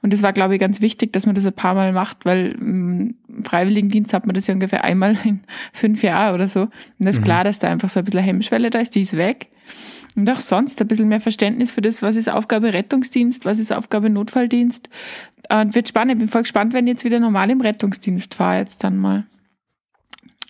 Und 0.00 0.12
das 0.12 0.22
war, 0.22 0.32
glaube 0.32 0.54
ich, 0.54 0.60
ganz 0.60 0.80
wichtig, 0.80 1.12
dass 1.12 1.26
man 1.26 1.34
das 1.34 1.44
ein 1.44 1.52
paar 1.52 1.74
Mal 1.74 1.92
macht, 1.92 2.24
weil 2.24 2.52
im 2.60 3.16
Freiwilligendienst 3.42 4.14
hat 4.14 4.26
man 4.26 4.34
das 4.34 4.46
ja 4.46 4.54
ungefähr 4.54 4.84
einmal 4.84 5.18
in 5.24 5.42
fünf 5.72 6.02
Jahren 6.02 6.34
oder 6.34 6.46
so. 6.46 6.62
Und 6.62 6.70
das 7.00 7.16
ist 7.16 7.20
mhm. 7.20 7.24
klar, 7.24 7.44
dass 7.44 7.58
da 7.58 7.68
einfach 7.68 7.88
so 7.88 7.98
ein 7.98 8.04
bisschen 8.04 8.22
Hemmschwelle 8.22 8.70
da 8.70 8.78
ist, 8.78 8.94
die 8.94 9.02
ist 9.02 9.16
weg. 9.16 9.48
Und 10.16 10.30
auch 10.30 10.40
sonst 10.40 10.80
ein 10.80 10.86
bisschen 10.86 11.08
mehr 11.08 11.20
Verständnis 11.20 11.72
für 11.72 11.80
das, 11.80 12.02
was 12.02 12.16
ist 12.16 12.28
Aufgabe 12.28 12.72
Rettungsdienst, 12.72 13.44
was 13.44 13.58
ist 13.58 13.72
Aufgabe 13.72 14.10
Notfalldienst. 14.10 14.88
Und 15.50 15.74
wird 15.74 15.88
spannend. 15.88 16.14
Ich 16.14 16.18
bin 16.18 16.28
voll 16.28 16.42
gespannt, 16.42 16.72
wenn 16.72 16.86
ich 16.86 16.92
jetzt 16.92 17.04
wieder 17.04 17.20
normal 17.20 17.50
im 17.50 17.60
Rettungsdienst 17.60 18.34
fahre, 18.34 18.60
jetzt 18.60 18.84
dann 18.84 18.96
mal. 18.96 19.26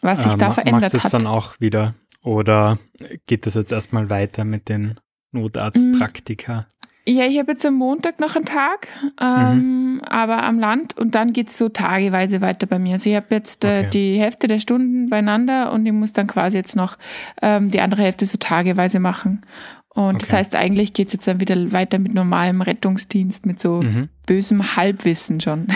Was 0.02 0.23
sich 0.23 0.35
äh, 0.35 0.38
da 0.38 0.52
verändert 0.52 0.83
machst 0.83 0.94
hat. 0.97 1.02
jetzt 1.04 1.14
dann 1.14 1.26
auch 1.26 1.59
wieder? 1.61 1.94
Oder 2.23 2.78
geht 3.26 3.47
das 3.47 3.54
jetzt 3.54 3.73
erstmal 3.73 4.11
weiter 4.11 4.44
mit 4.44 4.68
den 4.68 5.00
Notarztpraktika? 5.33 6.66
Ja, 7.06 7.26
ich 7.26 7.38
habe 7.38 7.52
jetzt 7.52 7.66
am 7.66 7.75
Montag 7.75 8.18
noch 8.18 8.34
einen 8.34 8.46
Tag, 8.46 8.88
ähm, 9.20 9.96
mhm. 9.96 10.00
aber 10.08 10.42
am 10.42 10.58
Land 10.58 10.96
und 10.96 11.14
dann 11.14 11.34
geht's 11.34 11.58
so 11.58 11.68
tageweise 11.68 12.40
weiter 12.40 12.66
bei 12.66 12.78
mir. 12.78 12.94
Also 12.94 13.11
ich 13.11 13.16
habe 13.16 13.26
jetzt 13.30 13.64
äh, 13.64 13.80
okay. 13.80 13.90
die 13.92 14.18
Hälfte 14.18 14.46
der 14.46 14.58
Stunden 14.58 15.11
beieinander 15.11 15.70
und 15.73 15.84
ich 15.84 15.92
muss 15.92 16.14
dann 16.14 16.26
quasi 16.26 16.56
jetzt 16.56 16.76
noch 16.76 16.96
ähm, 17.42 17.70
die 17.70 17.82
andere 17.82 18.02
Hälfte 18.02 18.25
so 18.25 18.38
tageweise 18.38 19.00
machen. 19.00 19.42
Und 19.90 20.14
okay. 20.14 20.18
das 20.20 20.32
heißt, 20.32 20.56
eigentlich 20.56 20.94
geht's 20.94 21.12
jetzt 21.12 21.28
dann 21.28 21.40
wieder 21.40 21.73
weiter 21.73 21.99
mit 21.99 22.14
normalem 22.14 22.62
Rettungsdienst, 22.62 23.44
mit 23.44 23.61
so 23.61 23.82
mhm. 23.82 24.08
bösem 24.25 24.75
Halbwissen 24.75 25.42
schon. 25.42 25.68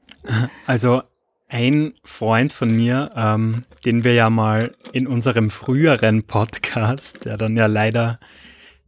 also 0.66 1.02
ein 1.48 1.92
Freund 2.02 2.52
von 2.54 2.74
mir, 2.74 3.10
ähm, 3.14 3.60
den 3.84 4.04
wir 4.04 4.14
ja 4.14 4.30
mal 4.30 4.72
in 4.92 5.06
unserem 5.06 5.50
früheren 5.50 6.22
Podcast, 6.22 7.26
der 7.26 7.36
dann 7.36 7.56
ja 7.56 7.66
leider 7.66 8.18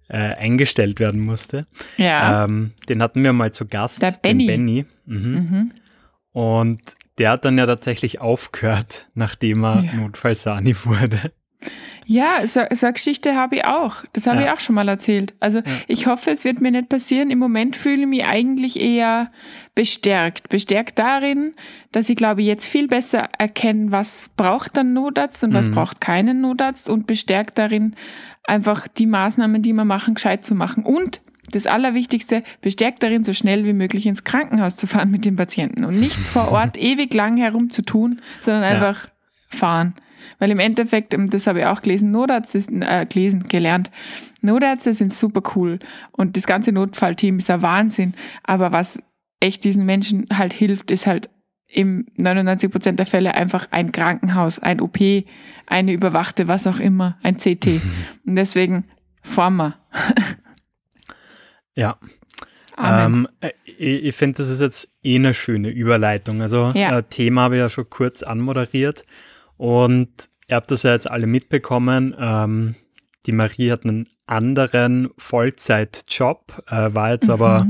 äh, 0.09 0.17
eingestellt 0.17 1.01
werden 1.01 1.21
musste. 1.21 1.67
Ja. 1.97 2.45
Ähm, 2.45 2.73
den 2.89 3.03
hatten 3.03 3.25
wir 3.25 3.33
mal 3.33 3.53
zu 3.53 3.67
Gast, 3.67 4.03
der 4.03 4.13
Benny. 4.13 4.47
Den 4.47 4.67
Benny. 4.67 4.87
Mhm. 5.07 5.33
Mhm. 5.35 5.73
Und 6.33 6.81
der 7.19 7.31
hat 7.31 7.45
dann 7.45 7.59
ja 7.59 7.67
tatsächlich 7.67 8.21
aufgehört, 8.21 9.09
nachdem 9.15 9.65
er 9.65 9.83
ja. 9.83 9.95
Notfallsani 9.95 10.75
wurde. 10.85 11.33
Ja, 12.07 12.47
so, 12.47 12.61
so 12.71 12.87
eine 12.87 12.93
Geschichte 12.93 13.35
habe 13.35 13.57
ich 13.57 13.65
auch. 13.65 14.05
Das 14.13 14.27
habe 14.27 14.41
ja. 14.41 14.47
ich 14.47 14.53
auch 14.53 14.61
schon 14.61 14.75
mal 14.75 14.89
erzählt. 14.89 15.35
Also 15.41 15.59
ja. 15.59 15.65
ich 15.87 16.07
hoffe, 16.07 16.31
es 16.31 16.45
wird 16.45 16.61
mir 16.61 16.71
nicht 16.71 16.89
passieren. 16.89 17.31
Im 17.31 17.39
Moment 17.39 17.77
fühle 17.77 18.03
ich 18.03 18.09
mich 18.09 18.25
eigentlich 18.25 18.81
eher 18.81 19.31
bestärkt. 19.75 20.49
Bestärkt 20.49 20.99
darin, 20.99 21.55
dass 21.93 22.11
ich 22.11 22.17
glaube, 22.17 22.43
jetzt 22.43 22.67
viel 22.67 22.89
besser 22.89 23.29
erkennen, 23.39 23.91
was 23.91 24.31
braucht 24.37 24.77
ein 24.77 24.93
Notarzt 24.93 25.43
und 25.45 25.55
was 25.55 25.71
mhm. 25.71 25.75
braucht 25.75 26.01
keinen 26.01 26.41
Notarzt 26.41 26.89
und 26.89 27.07
bestärkt 27.07 27.59
darin, 27.59 27.97
einfach 28.45 28.87
die 28.89 29.07
Maßnahmen, 29.07 29.63
die 29.63 29.73
wir 29.73 29.85
machen, 29.85 30.15
gescheit 30.15 30.45
zu 30.45 30.55
machen. 30.55 30.85
Und 30.85 31.21
das 31.51 31.67
Allerwichtigste, 31.67 32.43
bestärkt 32.61 33.03
darin, 33.03 33.25
so 33.25 33.33
schnell 33.33 33.65
wie 33.65 33.73
möglich 33.73 34.07
ins 34.07 34.25
Krankenhaus 34.25 34.77
zu 34.77 34.87
fahren 34.87 35.11
mit 35.11 35.25
dem 35.25 35.37
Patienten 35.37 35.85
und 35.85 36.01
nicht 36.01 36.17
vor 36.17 36.49
Ort 36.53 36.77
ewig 36.77 37.13
lang 37.15 37.37
herumzutun, 37.37 38.21
sondern 38.41 38.65
einfach 38.65 39.05
ja. 39.05 39.11
fahren. 39.49 39.95
Weil 40.39 40.51
im 40.51 40.59
Endeffekt, 40.59 41.15
ähm, 41.15 41.31
das 41.31 41.47
habe 41.47 41.61
ich 41.61 41.67
auch 41.67 41.83
gelesen, 41.83 42.11
Notärzte 42.11 42.59
äh, 42.81 43.07
gelesen, 43.07 43.45
gelernt. 43.49 43.91
Notärzte 44.41 44.93
sind 44.93 45.13
super 45.13 45.43
cool 45.57 45.79
und 46.13 46.37
das 46.37 46.47
ganze 46.47 46.73
Notfallteam 46.73 47.39
ist 47.39 47.51
ein 47.51 47.63
Wahnsinn. 47.63 48.15
Aber 48.43 48.73
was 48.73 49.01
echt 49.41 49.65
diesen 49.65 49.87
Menschen 49.87 50.27
halt 50.33 50.53
hilft, 50.53 50.91
ist 50.91 51.07
halt 51.07 51.31
im 51.67 52.07
99 52.17 52.71
Prozent 52.71 52.99
der 52.99 53.07
Fälle 53.07 53.35
einfach 53.35 53.69
ein 53.71 53.93
Krankenhaus, 53.93 54.59
ein 54.59 54.81
OP, 54.81 54.99
eine 55.67 55.93
überwachte, 55.93 56.49
was 56.49 56.67
auch 56.67 56.79
immer, 56.79 57.19
ein 57.23 57.37
CT. 57.37 57.67
Und 58.27 58.37
deswegen 58.37 58.85
Former. 59.23 59.79
ja. 61.75 61.97
Ähm, 62.77 63.29
äh, 63.41 63.51
ich, 63.65 64.05
ich 64.05 64.17
finde, 64.17 64.39
das 64.39 64.51
ist 64.51 64.61
jetzt 64.61 64.89
eh 65.03 65.17
eine 65.17 65.33
schöne 65.33 65.69
Überleitung. 65.69 66.43
Also 66.43 66.73
ja. 66.75 66.99
äh, 66.99 67.03
Thema 67.05 67.43
habe 67.43 67.57
ich 67.57 67.61
ja 67.61 67.71
schon 67.71 67.89
kurz 67.89 68.23
anmoderiert 68.23 69.05
und 69.57 70.29
ihr 70.49 70.57
habt 70.57 70.71
das 70.71 70.83
ja 70.83 70.93
jetzt 70.93 71.11
alle 71.11 71.27
mitbekommen. 71.27 72.15
Ähm, 72.19 72.75
die 73.27 73.33
Marie 73.33 73.71
hat 73.71 73.85
einen 73.85 74.09
anderen 74.27 75.11
Vollzeitjob, 75.19 76.63
äh, 76.69 76.95
war 76.95 77.13
jetzt 77.13 77.27
mhm. 77.27 77.33
aber 77.33 77.67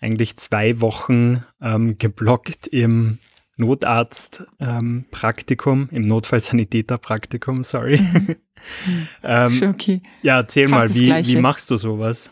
eigentlich 0.00 0.36
zwei 0.36 0.80
Wochen 0.80 1.44
ähm, 1.60 1.98
geblockt 1.98 2.66
im 2.66 3.18
Notarzt-Praktikum, 3.56 5.82
ähm, 5.82 5.88
im 5.90 6.06
Notfallsanitäter-Praktikum, 6.06 7.62
sorry. 7.62 8.00
Mhm. 8.00 8.36
ähm, 9.22 9.62
okay. 9.70 10.00
Ja, 10.22 10.38
erzähl 10.38 10.68
Fast 10.68 10.98
mal, 11.00 11.24
wie, 11.24 11.34
wie 11.34 11.36
machst 11.36 11.70
du 11.70 11.76
sowas? 11.76 12.30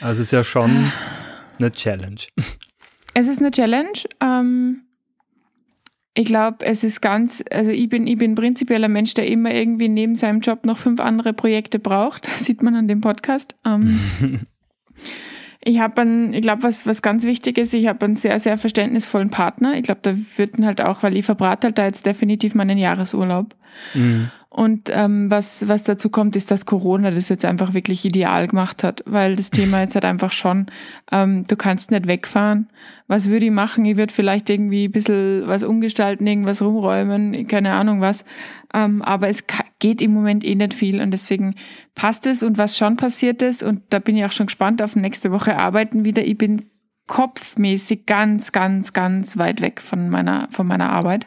Also 0.00 0.22
es 0.22 0.28
ist 0.28 0.32
ja 0.32 0.44
schon 0.44 0.90
eine 1.58 1.72
Challenge. 1.72 2.20
Es 3.16 3.28
ist 3.28 3.38
eine 3.38 3.52
Challenge. 3.52 3.92
Ähm, 4.20 4.83
ich 6.16 6.26
glaube, 6.26 6.64
es 6.64 6.84
ist 6.84 7.00
ganz, 7.00 7.42
also 7.50 7.72
ich 7.72 7.88
bin, 7.88 8.06
ich 8.06 8.16
bin 8.16 8.36
prinzipiell 8.36 8.84
ein 8.84 8.92
Mensch, 8.92 9.14
der 9.14 9.26
immer 9.26 9.52
irgendwie 9.52 9.88
neben 9.88 10.14
seinem 10.14 10.40
Job 10.40 10.64
noch 10.64 10.78
fünf 10.78 11.00
andere 11.00 11.32
Projekte 11.32 11.78
braucht. 11.78 12.28
Das 12.34 12.44
sieht 12.44 12.62
man 12.62 12.74
an 12.74 12.88
dem 12.88 13.00
Podcast. 13.00 13.54
Ähm, 13.64 13.98
ich 15.64 15.80
habe 15.80 16.02
einen, 16.02 16.32
ich 16.32 16.42
glaube, 16.42 16.62
was, 16.62 16.86
was 16.86 17.02
ganz 17.02 17.24
wichtig 17.24 17.58
ist, 17.58 17.74
ich 17.74 17.88
habe 17.88 18.04
einen 18.04 18.16
sehr, 18.16 18.38
sehr 18.38 18.58
verständnisvollen 18.58 19.30
Partner. 19.30 19.76
Ich 19.76 19.82
glaube, 19.82 20.00
da 20.02 20.14
würden 20.36 20.66
halt 20.66 20.80
auch, 20.80 21.02
weil 21.02 21.16
ich 21.16 21.24
verbrate 21.24 21.68
halt 21.68 21.78
da 21.78 21.86
jetzt 21.86 22.06
definitiv 22.06 22.54
meinen 22.54 22.78
Jahresurlaub. 22.78 23.54
Mhm. 23.94 24.30
Und 24.56 24.88
ähm, 24.92 25.32
was, 25.32 25.66
was 25.66 25.82
dazu 25.82 26.10
kommt, 26.10 26.36
ist, 26.36 26.52
dass 26.52 26.64
Corona 26.64 27.10
das 27.10 27.28
jetzt 27.28 27.44
einfach 27.44 27.74
wirklich 27.74 28.04
ideal 28.04 28.46
gemacht 28.46 28.84
hat, 28.84 29.02
weil 29.04 29.34
das 29.34 29.50
Thema 29.50 29.80
jetzt 29.80 29.96
halt 29.96 30.04
einfach 30.04 30.30
schon, 30.30 30.66
ähm, 31.10 31.42
du 31.48 31.56
kannst 31.56 31.90
nicht 31.90 32.06
wegfahren. 32.06 32.68
Was 33.08 33.28
würde 33.28 33.46
ich 33.46 33.50
machen? 33.50 33.84
Ich 33.84 33.96
würde 33.96 34.14
vielleicht 34.14 34.48
irgendwie 34.48 34.84
ein 34.84 34.92
bisschen 34.92 35.42
was 35.48 35.64
umgestalten, 35.64 36.24
irgendwas 36.24 36.62
rumräumen, 36.62 37.48
keine 37.48 37.72
Ahnung 37.72 38.00
was. 38.00 38.24
Ähm, 38.72 39.02
aber 39.02 39.28
es 39.28 39.42
geht 39.80 40.00
im 40.00 40.12
Moment 40.12 40.44
eh 40.44 40.54
nicht 40.54 40.72
viel 40.72 41.00
und 41.00 41.10
deswegen 41.10 41.56
passt 41.96 42.24
es. 42.24 42.44
Und 42.44 42.56
was 42.56 42.78
schon 42.78 42.96
passiert 42.96 43.42
ist, 43.42 43.64
und 43.64 43.82
da 43.90 43.98
bin 43.98 44.16
ich 44.16 44.24
auch 44.24 44.30
schon 44.30 44.46
gespannt 44.46 44.80
auf 44.82 44.94
nächste 44.94 45.32
Woche 45.32 45.58
arbeiten 45.58 46.04
wieder, 46.04 46.24
ich 46.24 46.38
bin 46.38 46.64
kopfmäßig 47.08 48.06
ganz, 48.06 48.52
ganz, 48.52 48.92
ganz 48.92 49.36
weit 49.36 49.60
weg 49.60 49.80
von 49.80 50.10
meiner, 50.10 50.46
von 50.52 50.64
meiner 50.64 50.90
Arbeit. 50.90 51.26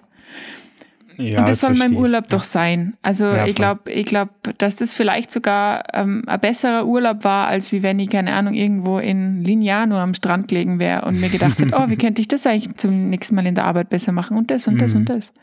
Ja, 1.17 1.39
und 1.39 1.49
das, 1.49 1.59
das 1.59 1.61
soll 1.61 1.75
mein 1.75 1.95
Urlaub 1.95 2.25
ja. 2.25 2.29
doch 2.29 2.43
sein. 2.43 2.95
Also 3.01 3.25
ja, 3.25 3.47
ich 3.47 3.55
glaube, 3.55 3.91
ich 3.91 4.05
glaube, 4.05 4.31
dass 4.59 4.75
das 4.75 4.93
vielleicht 4.93 5.31
sogar 5.31 5.83
ähm, 5.93 6.23
ein 6.27 6.39
besserer 6.39 6.85
Urlaub 6.85 7.23
war, 7.23 7.47
als 7.47 7.71
wie 7.71 7.81
wenn 7.81 7.97
ich, 7.97 8.09
keine 8.09 8.33
Ahnung, 8.33 8.53
irgendwo 8.53 8.99
in 8.99 9.43
Lignano 9.43 9.97
am 9.97 10.13
Strand 10.13 10.47
gelegen 10.47 10.77
wäre 10.79 11.05
und 11.05 11.19
mir 11.19 11.29
gedacht 11.29 11.59
hätte, 11.59 11.75
oh, 11.77 11.89
wie 11.89 11.97
könnte 11.97 12.21
ich 12.21 12.27
das 12.27 12.45
eigentlich 12.45 12.75
zum 12.77 13.09
nächsten 13.09 13.35
Mal 13.35 13.47
in 13.47 13.55
der 13.55 13.65
Arbeit 13.65 13.89
besser 13.89 14.11
machen 14.11 14.37
und 14.37 14.51
das 14.51 14.67
und 14.67 14.79
das 14.79 14.93
mhm. 14.93 15.01
und 15.01 15.09
das. 15.09 15.33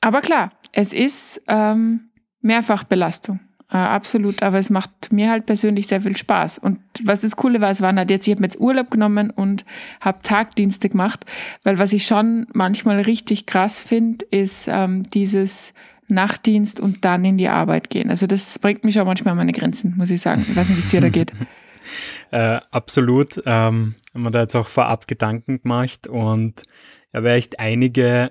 Aber 0.00 0.22
klar, 0.22 0.52
es 0.72 0.92
ist 0.92 1.42
ähm, 1.48 2.08
Mehrfachbelastung. 2.40 3.40
Äh, 3.70 3.76
absolut, 3.76 4.42
aber 4.42 4.58
es 4.58 4.70
macht 4.70 5.12
mir 5.12 5.30
halt 5.30 5.44
persönlich 5.44 5.88
sehr 5.88 6.00
viel 6.00 6.16
Spaß. 6.16 6.58
Und 6.58 6.78
was 7.04 7.20
das 7.20 7.36
Coole 7.36 7.60
war, 7.60 7.70
es 7.70 7.82
waren 7.82 7.98
halt 7.98 8.10
jetzt, 8.10 8.26
ich 8.26 8.32
habe 8.32 8.40
mir 8.40 8.46
jetzt 8.46 8.60
Urlaub 8.60 8.90
genommen 8.90 9.30
und 9.30 9.66
habe 10.00 10.20
Tagdienste 10.22 10.88
gemacht, 10.88 11.26
weil 11.64 11.78
was 11.78 11.92
ich 11.92 12.06
schon 12.06 12.46
manchmal 12.54 13.00
richtig 13.00 13.44
krass 13.44 13.82
finde, 13.82 14.24
ist 14.30 14.68
ähm, 14.68 15.02
dieses 15.02 15.74
Nachtdienst 16.08 16.80
und 16.80 17.04
dann 17.04 17.26
in 17.26 17.36
die 17.36 17.48
Arbeit 17.48 17.90
gehen. 17.90 18.08
Also 18.08 18.26
das 18.26 18.58
bringt 18.58 18.84
mich 18.84 18.98
auch 18.98 19.04
manchmal 19.04 19.32
an 19.32 19.38
meine 19.38 19.52
Grenzen, 19.52 19.94
muss 19.98 20.10
ich 20.10 20.22
sagen. 20.22 20.46
Ich 20.48 20.56
weiß 20.56 20.70
nicht, 20.70 20.78
wie 20.78 20.84
es 20.84 20.88
dir 20.88 21.02
da 21.02 21.10
geht. 21.10 21.34
äh, 22.30 22.60
absolut. 22.70 23.42
Ähm, 23.44 23.96
haben 24.14 24.22
wir 24.22 24.30
da 24.30 24.40
jetzt 24.40 24.56
auch 24.56 24.68
vorab 24.68 25.06
Gedanken 25.06 25.60
gemacht 25.60 26.06
und 26.06 26.62
ich 27.10 27.14
habe 27.14 27.32
echt 27.32 27.60
einige, 27.60 28.30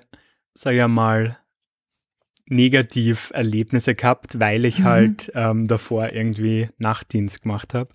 sage 0.54 0.78
ich 0.78 0.88
mal, 0.88 1.38
Negativerlebnisse 2.48 3.94
gehabt, 3.94 4.40
weil 4.40 4.64
ich 4.64 4.80
mhm. 4.80 4.84
halt 4.84 5.32
ähm, 5.34 5.66
davor 5.66 6.12
irgendwie 6.12 6.68
Nachtdienst 6.78 7.42
gemacht 7.42 7.74
habe. 7.74 7.90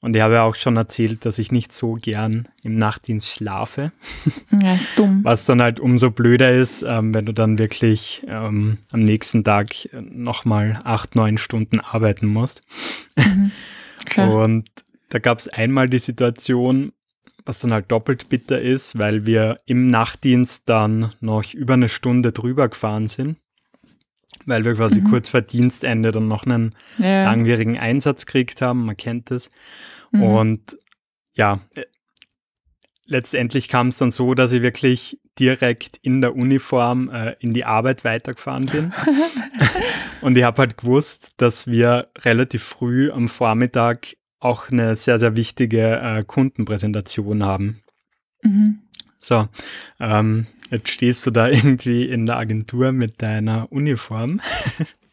Und 0.00 0.14
ich 0.14 0.22
habe 0.22 0.34
ja 0.34 0.42
auch 0.42 0.54
schon 0.54 0.76
erzählt, 0.76 1.24
dass 1.24 1.38
ich 1.38 1.50
nicht 1.50 1.72
so 1.72 1.94
gern 1.94 2.48
im 2.62 2.76
Nachtdienst 2.76 3.28
schlafe. 3.28 3.92
Ja, 4.62 4.74
ist 4.74 4.96
dumm. 4.96 5.20
Was 5.24 5.44
dann 5.44 5.60
halt 5.60 5.80
umso 5.80 6.10
blöder 6.10 6.54
ist, 6.54 6.82
ähm, 6.82 7.12
wenn 7.12 7.26
du 7.26 7.32
dann 7.32 7.58
wirklich 7.58 8.24
ähm, 8.28 8.78
am 8.92 9.02
nächsten 9.02 9.42
Tag 9.42 9.74
nochmal 9.92 10.80
acht, 10.84 11.16
neun 11.16 11.38
Stunden 11.38 11.80
arbeiten 11.80 12.26
musst. 12.26 12.62
Mhm, 13.16 13.50
Und 14.30 14.70
da 15.08 15.18
gab 15.18 15.38
es 15.38 15.48
einmal 15.48 15.88
die 15.88 15.98
Situation, 15.98 16.92
was 17.44 17.60
dann 17.60 17.72
halt 17.72 17.90
doppelt 17.90 18.28
bitter 18.28 18.60
ist, 18.60 18.98
weil 18.98 19.26
wir 19.26 19.60
im 19.66 19.88
Nachtdienst 19.88 20.68
dann 20.68 21.12
noch 21.20 21.52
über 21.52 21.74
eine 21.74 21.88
Stunde 21.88 22.32
drüber 22.32 22.68
gefahren 22.68 23.08
sind 23.08 23.36
weil 24.46 24.64
wir 24.64 24.74
quasi 24.74 25.00
mhm. 25.00 25.10
kurz 25.10 25.28
vor 25.28 25.42
Dienstende 25.42 26.12
dann 26.12 26.28
noch 26.28 26.46
einen 26.46 26.74
ja. 26.98 27.24
langwierigen 27.24 27.78
Einsatz 27.78 28.24
gekriegt 28.24 28.62
haben. 28.62 28.86
Man 28.86 28.96
kennt 28.96 29.30
das. 29.30 29.50
Mhm. 30.12 30.22
Und 30.22 30.78
ja, 31.34 31.60
äh, 31.74 31.84
letztendlich 33.04 33.68
kam 33.68 33.88
es 33.88 33.98
dann 33.98 34.10
so, 34.10 34.34
dass 34.34 34.52
ich 34.52 34.62
wirklich 34.62 35.20
direkt 35.38 35.98
in 35.98 36.20
der 36.20 36.34
Uniform 36.34 37.10
äh, 37.10 37.36
in 37.40 37.52
die 37.52 37.64
Arbeit 37.64 38.04
weitergefahren 38.04 38.66
bin. 38.66 38.92
und 40.22 40.38
ich 40.38 40.44
habe 40.44 40.58
halt 40.58 40.78
gewusst, 40.78 41.34
dass 41.36 41.66
wir 41.66 42.08
relativ 42.18 42.62
früh 42.62 43.10
am 43.10 43.28
Vormittag 43.28 44.16
auch 44.38 44.70
eine 44.70 44.94
sehr, 44.96 45.18
sehr 45.18 45.36
wichtige 45.36 46.00
äh, 46.00 46.24
Kundenpräsentation 46.24 47.44
haben. 47.44 47.80
Mhm. 48.42 48.80
So, 49.18 49.48
ähm, 49.98 50.46
Jetzt 50.70 50.88
stehst 50.88 51.26
du 51.26 51.30
da 51.30 51.48
irgendwie 51.48 52.04
in 52.04 52.26
der 52.26 52.36
Agentur 52.36 52.92
mit 52.92 53.22
deiner 53.22 53.70
Uniform. 53.70 54.40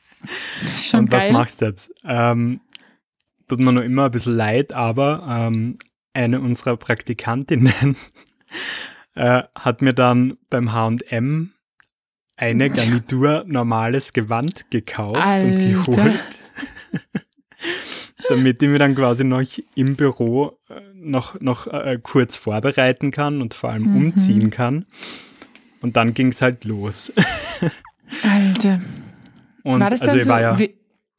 Schon 0.77 1.01
Und 1.01 1.11
was 1.11 1.25
geil. 1.25 1.33
machst 1.33 1.61
du 1.61 1.65
jetzt? 1.65 1.93
Ähm, 2.05 2.61
tut 3.47 3.59
mir 3.59 3.73
nur 3.73 3.83
immer 3.83 4.05
ein 4.05 4.11
bisschen 4.11 4.35
leid, 4.35 4.73
aber 4.73 5.25
ähm, 5.29 5.77
eine 6.13 6.39
unserer 6.39 6.77
Praktikantinnen 6.77 7.95
äh, 9.15 9.43
hat 9.55 9.81
mir 9.81 9.93
dann 9.93 10.37
beim 10.49 10.71
HM 10.73 11.51
eine 12.35 12.69
Garnitur 12.69 13.43
normales 13.47 14.13
Gewand 14.13 14.69
gekauft 14.71 15.17
Alter. 15.17 15.45
und 15.45 15.59
geholt. 15.59 16.23
damit 18.29 18.61
ich 18.63 18.69
mir 18.69 18.79
dann 18.79 18.95
quasi 18.95 19.23
noch 19.23 19.43
im 19.75 19.95
Büro 19.95 20.59
äh, 20.69 20.79
noch, 20.95 21.39
noch 21.41 21.67
äh, 21.67 21.99
kurz 22.01 22.35
vorbereiten 22.35 23.11
kann 23.11 23.41
und 23.41 23.53
vor 23.53 23.71
allem 23.71 23.83
mhm. 23.83 23.97
umziehen 23.97 24.49
kann. 24.49 24.85
Und 25.83 25.97
dann 25.97 26.13
ging 26.13 26.29
es 26.29 26.41
halt 26.41 26.63
los. 26.63 27.11
Alter. 28.23 28.79
Und 29.63 29.81
war 29.81 29.89
das 29.89 29.99
dann 29.99 30.11
also 30.11 30.21
so, 30.21 30.31
ja, 30.31 30.57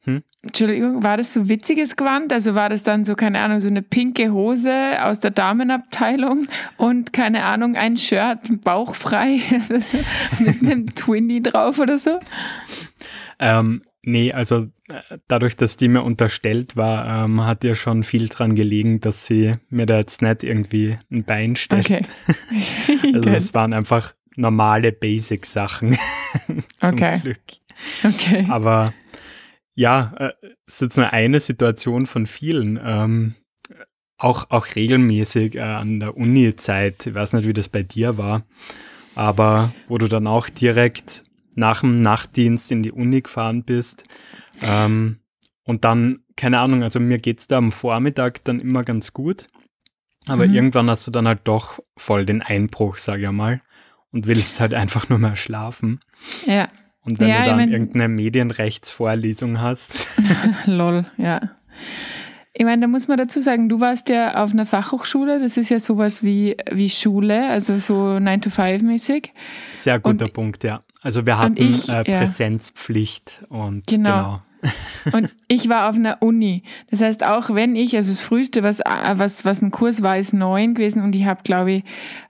hm? 0.05 0.23
Entschuldigung, 0.41 1.03
war 1.03 1.17
das 1.17 1.33
so 1.33 1.49
witziges 1.49 1.95
Gewand? 1.95 2.33
Also 2.33 2.55
war 2.55 2.69
das 2.69 2.81
dann 2.81 3.05
so, 3.05 3.15
keine 3.15 3.41
Ahnung, 3.41 3.59
so 3.59 3.67
eine 3.67 3.83
pinke 3.83 4.31
Hose 4.31 4.73
aus 5.03 5.19
der 5.19 5.29
Damenabteilung 5.29 6.47
und 6.77 7.13
keine 7.13 7.45
Ahnung, 7.45 7.75
ein 7.75 7.95
Shirt 7.95 8.63
bauchfrei 8.63 9.39
mit 10.39 10.61
einem 10.61 10.87
Twinny 10.95 11.43
drauf 11.43 11.77
oder 11.77 11.99
so? 11.99 12.19
Ähm, 13.37 13.83
nee, 14.01 14.33
also 14.33 14.67
dadurch, 15.27 15.57
dass 15.57 15.77
die 15.77 15.89
mir 15.89 16.01
unterstellt 16.01 16.75
war, 16.75 17.25
ähm, 17.25 17.45
hat 17.45 17.63
ihr 17.63 17.75
schon 17.75 18.01
viel 18.01 18.29
dran 18.29 18.55
gelegen, 18.55 18.99
dass 18.99 19.27
sie 19.27 19.57
mir 19.69 19.85
da 19.85 19.97
jetzt 19.97 20.23
nicht 20.23 20.43
irgendwie 20.43 20.97
ein 21.11 21.23
Bein 21.23 21.55
stellt. 21.55 21.85
Okay. 21.85 22.01
also 23.13 23.29
es 23.29 23.53
waren 23.53 23.73
einfach 23.73 24.15
normale 24.35 24.91
Basic-Sachen. 24.91 25.97
zum 26.47 26.63
okay. 26.81 27.19
Glück. 27.19 27.41
Okay. 28.03 28.45
Aber 28.49 28.93
ja, 29.73 30.13
äh, 30.17 30.33
es 30.65 30.75
ist 30.75 30.81
jetzt 30.81 30.97
nur 30.97 31.11
eine 31.13 31.39
Situation 31.39 32.05
von 32.05 32.25
vielen. 32.25 32.79
Ähm, 32.81 33.35
auch, 34.17 34.49
auch 34.49 34.67
regelmäßig 34.75 35.55
äh, 35.55 35.61
an 35.61 35.99
der 35.99 36.15
Uni-Zeit, 36.15 37.07
ich 37.07 37.13
weiß 37.13 37.33
nicht, 37.33 37.47
wie 37.47 37.53
das 37.53 37.69
bei 37.69 37.83
dir 37.83 38.17
war, 38.17 38.45
aber 39.13 39.73
wo 39.87 39.97
du 39.97 40.07
dann 40.07 40.27
auch 40.27 40.47
direkt 40.47 41.23
nach 41.55 41.81
dem 41.81 41.99
Nachtdienst 41.99 42.71
in 42.71 42.83
die 42.83 42.91
Uni 42.91 43.21
gefahren 43.21 43.63
bist 43.63 44.05
ähm, 44.61 45.19
und 45.63 45.83
dann, 45.83 46.23
keine 46.37 46.59
Ahnung, 46.59 46.83
also 46.83 46.99
mir 46.99 47.17
geht 47.17 47.39
es 47.39 47.47
da 47.47 47.57
am 47.57 47.73
Vormittag 47.73 48.43
dann 48.45 48.59
immer 48.59 48.83
ganz 48.83 49.11
gut, 49.11 49.47
aber 50.27 50.47
mhm. 50.47 50.55
irgendwann 50.55 50.89
hast 50.89 51.05
du 51.07 51.11
dann 51.11 51.27
halt 51.27 51.41
doch 51.43 51.79
voll 51.97 52.25
den 52.25 52.41
Einbruch, 52.41 52.97
sage 52.97 53.23
ich 53.23 53.31
mal 53.31 53.61
und 54.15 54.27
willst 54.27 54.61
halt 54.61 54.73
einfach 54.73 55.09
nur 55.09 55.19
mal 55.19 55.35
schlafen. 55.35 55.99
Ja. 56.45 56.69
Und 57.03 57.19
wenn 57.19 57.27
ja, 57.27 57.39
du 57.39 57.49
dann 57.49 57.59
ich 57.59 57.65
mein, 57.65 57.71
irgendeine 57.73 58.07
Medienrechtsvorlesung 58.07 59.59
hast. 59.59 60.07
Lol, 60.65 61.05
ja. 61.17 61.41
Ich 62.53 62.63
meine, 62.63 62.83
da 62.83 62.87
muss 62.87 63.09
man 63.09 63.17
dazu 63.17 63.41
sagen, 63.41 63.67
du 63.67 63.81
warst 63.81 64.07
ja 64.07 64.41
auf 64.41 64.53
einer 64.53 64.65
Fachhochschule, 64.65 65.41
das 65.41 65.57
ist 65.57 65.69
ja 65.69 65.81
sowas 65.81 66.23
wie, 66.23 66.55
wie 66.71 66.89
Schule, 66.89 67.49
also 67.49 67.79
so 67.79 68.17
9 68.17 68.41
to 68.41 68.49
5 68.49 68.81
mäßig. 68.83 69.33
Sehr 69.73 69.99
guter 69.99 70.25
und, 70.25 70.33
Punkt, 70.33 70.63
ja. 70.63 70.81
Also 71.01 71.25
wir 71.25 71.37
hatten 71.37 71.57
ich, 71.57 71.89
äh, 71.89 72.05
Präsenzpflicht 72.05 73.43
und 73.49 73.85
genau. 73.85 74.09
genau. 74.09 74.41
Und 75.11 75.29
ich 75.47 75.69
war 75.69 75.89
auf 75.89 75.95
einer 75.95 76.17
Uni. 76.21 76.63
Das 76.89 77.01
heißt, 77.01 77.23
auch 77.23 77.53
wenn 77.53 77.75
ich, 77.75 77.95
also 77.95 78.11
das 78.11 78.21
früheste, 78.21 78.63
was, 78.63 78.79
was, 78.79 79.45
was 79.45 79.61
ein 79.61 79.71
Kurs 79.71 80.01
war, 80.01 80.17
ist 80.17 80.33
neun 80.33 80.73
gewesen 80.73 81.03
und 81.03 81.15
ich 81.15 81.25
habe, 81.25 81.41
glaube 81.43 81.71
ich, 81.71 81.83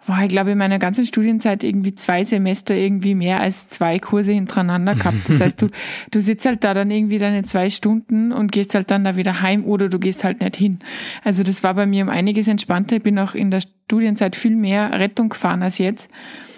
war 0.05 0.23
ich 0.23 0.29
glaube 0.29 0.51
in 0.51 0.57
meiner 0.57 0.79
ganzen 0.79 1.05
Studienzeit 1.05 1.63
irgendwie 1.63 1.95
zwei 1.95 2.23
Semester 2.23 2.75
irgendwie 2.75 3.15
mehr 3.15 3.39
als 3.39 3.67
zwei 3.67 3.99
Kurse 3.99 4.33
hintereinander 4.33 4.95
gehabt. 4.95 5.27
Das 5.27 5.39
heißt, 5.39 5.61
du, 5.61 5.67
du 6.11 6.21
sitzt 6.21 6.45
halt 6.45 6.63
da 6.63 6.73
dann 6.73 6.91
irgendwie 6.91 7.17
deine 7.17 7.43
zwei 7.43 7.69
Stunden 7.69 8.31
und 8.31 8.51
gehst 8.51 8.75
halt 8.75 8.91
dann 8.91 9.03
da 9.03 9.15
wieder 9.15 9.41
heim 9.41 9.65
oder 9.65 9.89
du 9.89 9.99
gehst 9.99 10.23
halt 10.23 10.41
nicht 10.41 10.55
hin. 10.55 10.79
Also 11.23 11.43
das 11.43 11.63
war 11.63 11.73
bei 11.73 11.85
mir 11.85 12.03
um 12.03 12.09
einiges 12.09 12.47
entspannter. 12.47 12.97
Ich 12.97 13.03
bin 13.03 13.17
auch 13.17 13.33
in 13.33 13.51
der 13.51 13.61
Studienzeit 13.61 14.35
viel 14.35 14.55
mehr 14.55 14.99
Rettung 14.99 15.29
gefahren 15.29 15.63
als 15.63 15.77
jetzt. 15.77 16.09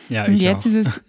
Ja, 0.09 0.23
ich 0.23 0.29
und 0.29 0.35
jetzt 0.37 0.67
auch. 0.67 0.71
ist 0.71 0.75
es 0.75 1.01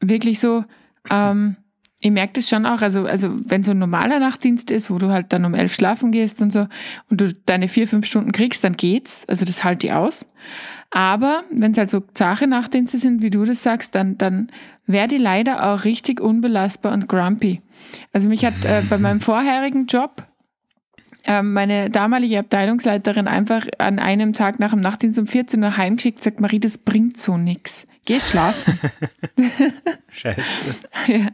wirklich 0.00 0.40
so, 0.40 0.64
ähm, 1.10 1.56
ich 2.00 2.10
merke 2.10 2.34
das 2.34 2.48
schon 2.48 2.64
auch, 2.64 2.80
also, 2.80 3.06
also 3.06 3.30
wenn 3.44 3.64
so 3.64 3.72
ein 3.72 3.78
normaler 3.78 4.20
Nachtdienst 4.20 4.70
ist, 4.70 4.90
wo 4.90 4.98
du 4.98 5.10
halt 5.10 5.32
dann 5.32 5.44
um 5.44 5.54
elf 5.54 5.74
schlafen 5.74 6.12
gehst 6.12 6.40
und 6.40 6.52
so 6.52 6.66
und 7.10 7.20
du 7.20 7.32
deine 7.46 7.66
vier, 7.66 7.88
fünf 7.88 8.06
Stunden 8.06 8.30
kriegst, 8.30 8.62
dann 8.62 8.74
geht's. 8.74 9.24
Also 9.28 9.44
das 9.44 9.64
halte 9.64 9.88
ich 9.88 9.92
aus. 9.92 10.24
Aber 10.90 11.42
wenn 11.50 11.72
es 11.72 11.78
halt 11.78 11.90
so 11.90 12.00
zache 12.14 12.46
Nachtdienste 12.46 12.98
sind, 12.98 13.20
wie 13.20 13.30
du 13.30 13.44
das 13.44 13.62
sagst, 13.62 13.94
dann, 13.94 14.16
dann 14.16 14.50
werde 14.86 15.16
ich 15.16 15.20
leider 15.20 15.66
auch 15.66 15.84
richtig 15.84 16.20
unbelastbar 16.20 16.92
und 16.92 17.08
grumpy. 17.08 17.60
Also 18.12 18.28
mich 18.28 18.44
hat 18.44 18.64
äh, 18.64 18.82
bei 18.88 18.98
meinem 18.98 19.20
vorherigen 19.20 19.86
Job 19.86 20.24
äh, 21.24 21.42
meine 21.42 21.90
damalige 21.90 22.38
Abteilungsleiterin 22.38 23.26
einfach 23.26 23.66
an 23.78 23.98
einem 23.98 24.32
Tag 24.32 24.60
nach 24.60 24.70
dem 24.70 24.80
Nachtdienst 24.80 25.18
um 25.18 25.26
14 25.26 25.62
Uhr 25.62 25.76
heimgeschickt, 25.76 26.22
sagt, 26.22 26.40
Marie, 26.40 26.60
das 26.60 26.78
bringt 26.78 27.18
so 27.18 27.36
nix. 27.36 27.86
Geh 28.08 28.20
schlafen. 28.20 28.80
Scheiße. 30.08 30.40
ja. 31.08 31.26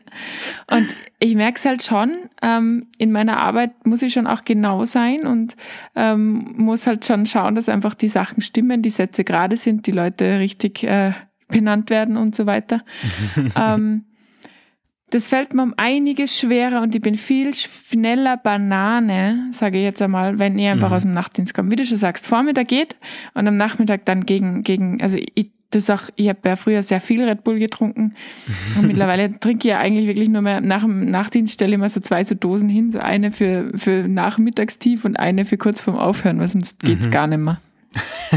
Und 0.67 0.97
ich 1.21 1.37
merke 1.37 1.55
es 1.55 1.65
halt 1.65 1.85
schon, 1.85 2.29
ähm, 2.43 2.89
in 2.99 3.13
meiner 3.13 3.39
Arbeit 3.39 3.87
muss 3.87 4.03
ich 4.03 4.13
schon 4.13 4.27
auch 4.27 4.45
genau 4.45 4.85
sein 4.85 5.25
und 5.25 5.55
ähm, 5.95 6.53
muss 6.57 6.89
halt 6.89 7.05
schon 7.05 7.27
schauen, 7.27 7.55
dass 7.55 7.69
einfach 7.69 7.95
die 7.95 8.09
Sachen 8.09 8.43
stimmen, 8.43 8.83
die 8.83 8.91
Sätze 8.91 9.23
gerade 9.23 9.57
sind, 9.57 9.87
die 9.87 9.93
Leute 9.93 10.41
richtig 10.41 10.83
äh, 10.83 11.13
benannt 11.47 11.91
werden 11.91 12.17
und 12.17 12.35
so 12.35 12.45
weiter. 12.47 12.81
ähm, 13.57 14.07
das 15.11 15.29
fällt 15.29 15.55
mir 15.55 15.63
um 15.63 15.75
einiges 15.77 16.37
schwerer 16.37 16.83
und 16.83 16.93
ich 16.93 17.03
bin 17.03 17.15
viel 17.15 17.55
schneller 17.55 18.37
Banane, 18.37 19.47
sage 19.53 19.79
ich 19.79 19.85
jetzt 19.85 20.03
einmal, 20.03 20.41
wenn 20.41 20.59
ich 20.59 20.67
einfach 20.67 20.89
mhm. 20.89 20.95
aus 20.97 21.03
dem 21.03 21.13
Nachtdienst 21.13 21.55
komme. 21.55 21.71
Wie 21.71 21.77
du 21.77 21.87
schon 21.87 21.99
sagst, 21.99 22.27
Vormittag 22.27 22.67
geht 22.67 22.97
und 23.35 23.47
am 23.47 23.57
Nachmittag 23.57 24.07
dann 24.07 24.27
gegen, 24.27 24.65
gegen, 24.65 25.01
also 25.01 25.19
ich 25.37 25.53
das 25.71 25.91
auch, 25.91 26.03
ich 26.17 26.29
habe 26.29 26.39
ja 26.45 26.57
früher 26.57 26.83
sehr 26.83 27.01
viel 27.01 27.23
Red 27.23 27.45
Bull 27.45 27.59
getrunken 27.59 28.15
und 28.79 28.87
mittlerweile 28.87 29.39
trinke 29.41 29.67
ich 29.67 29.71
ja 29.71 29.79
eigentlich 29.79 30.07
wirklich 30.07 30.29
nur 30.29 30.43
mehr 30.43 30.61
nach 30.61 30.83
dem 30.83 31.07
Nachtdienst 31.07 31.55
stelle 31.55 31.73
ich 31.73 31.79
mir 31.79 31.89
so 31.89 32.01
zwei 32.01 32.23
so 32.25 32.35
Dosen 32.35 32.69
hin, 32.69 32.91
so 32.91 32.99
eine 32.99 33.33
für, 33.33 33.73
für 33.77 34.07
Nachmittagstief 34.09 35.05
und 35.05 35.17
eine 35.17 35.45
für 35.45 35.57
kurz 35.57 35.81
vorm 35.81 35.97
Aufhören, 35.97 36.39
weil 36.39 36.49
sonst 36.49 36.81
geht's 36.81 37.07
mhm. 37.07 37.11
gar 37.11 37.27
nicht 37.27 37.39
mehr. 37.39 37.61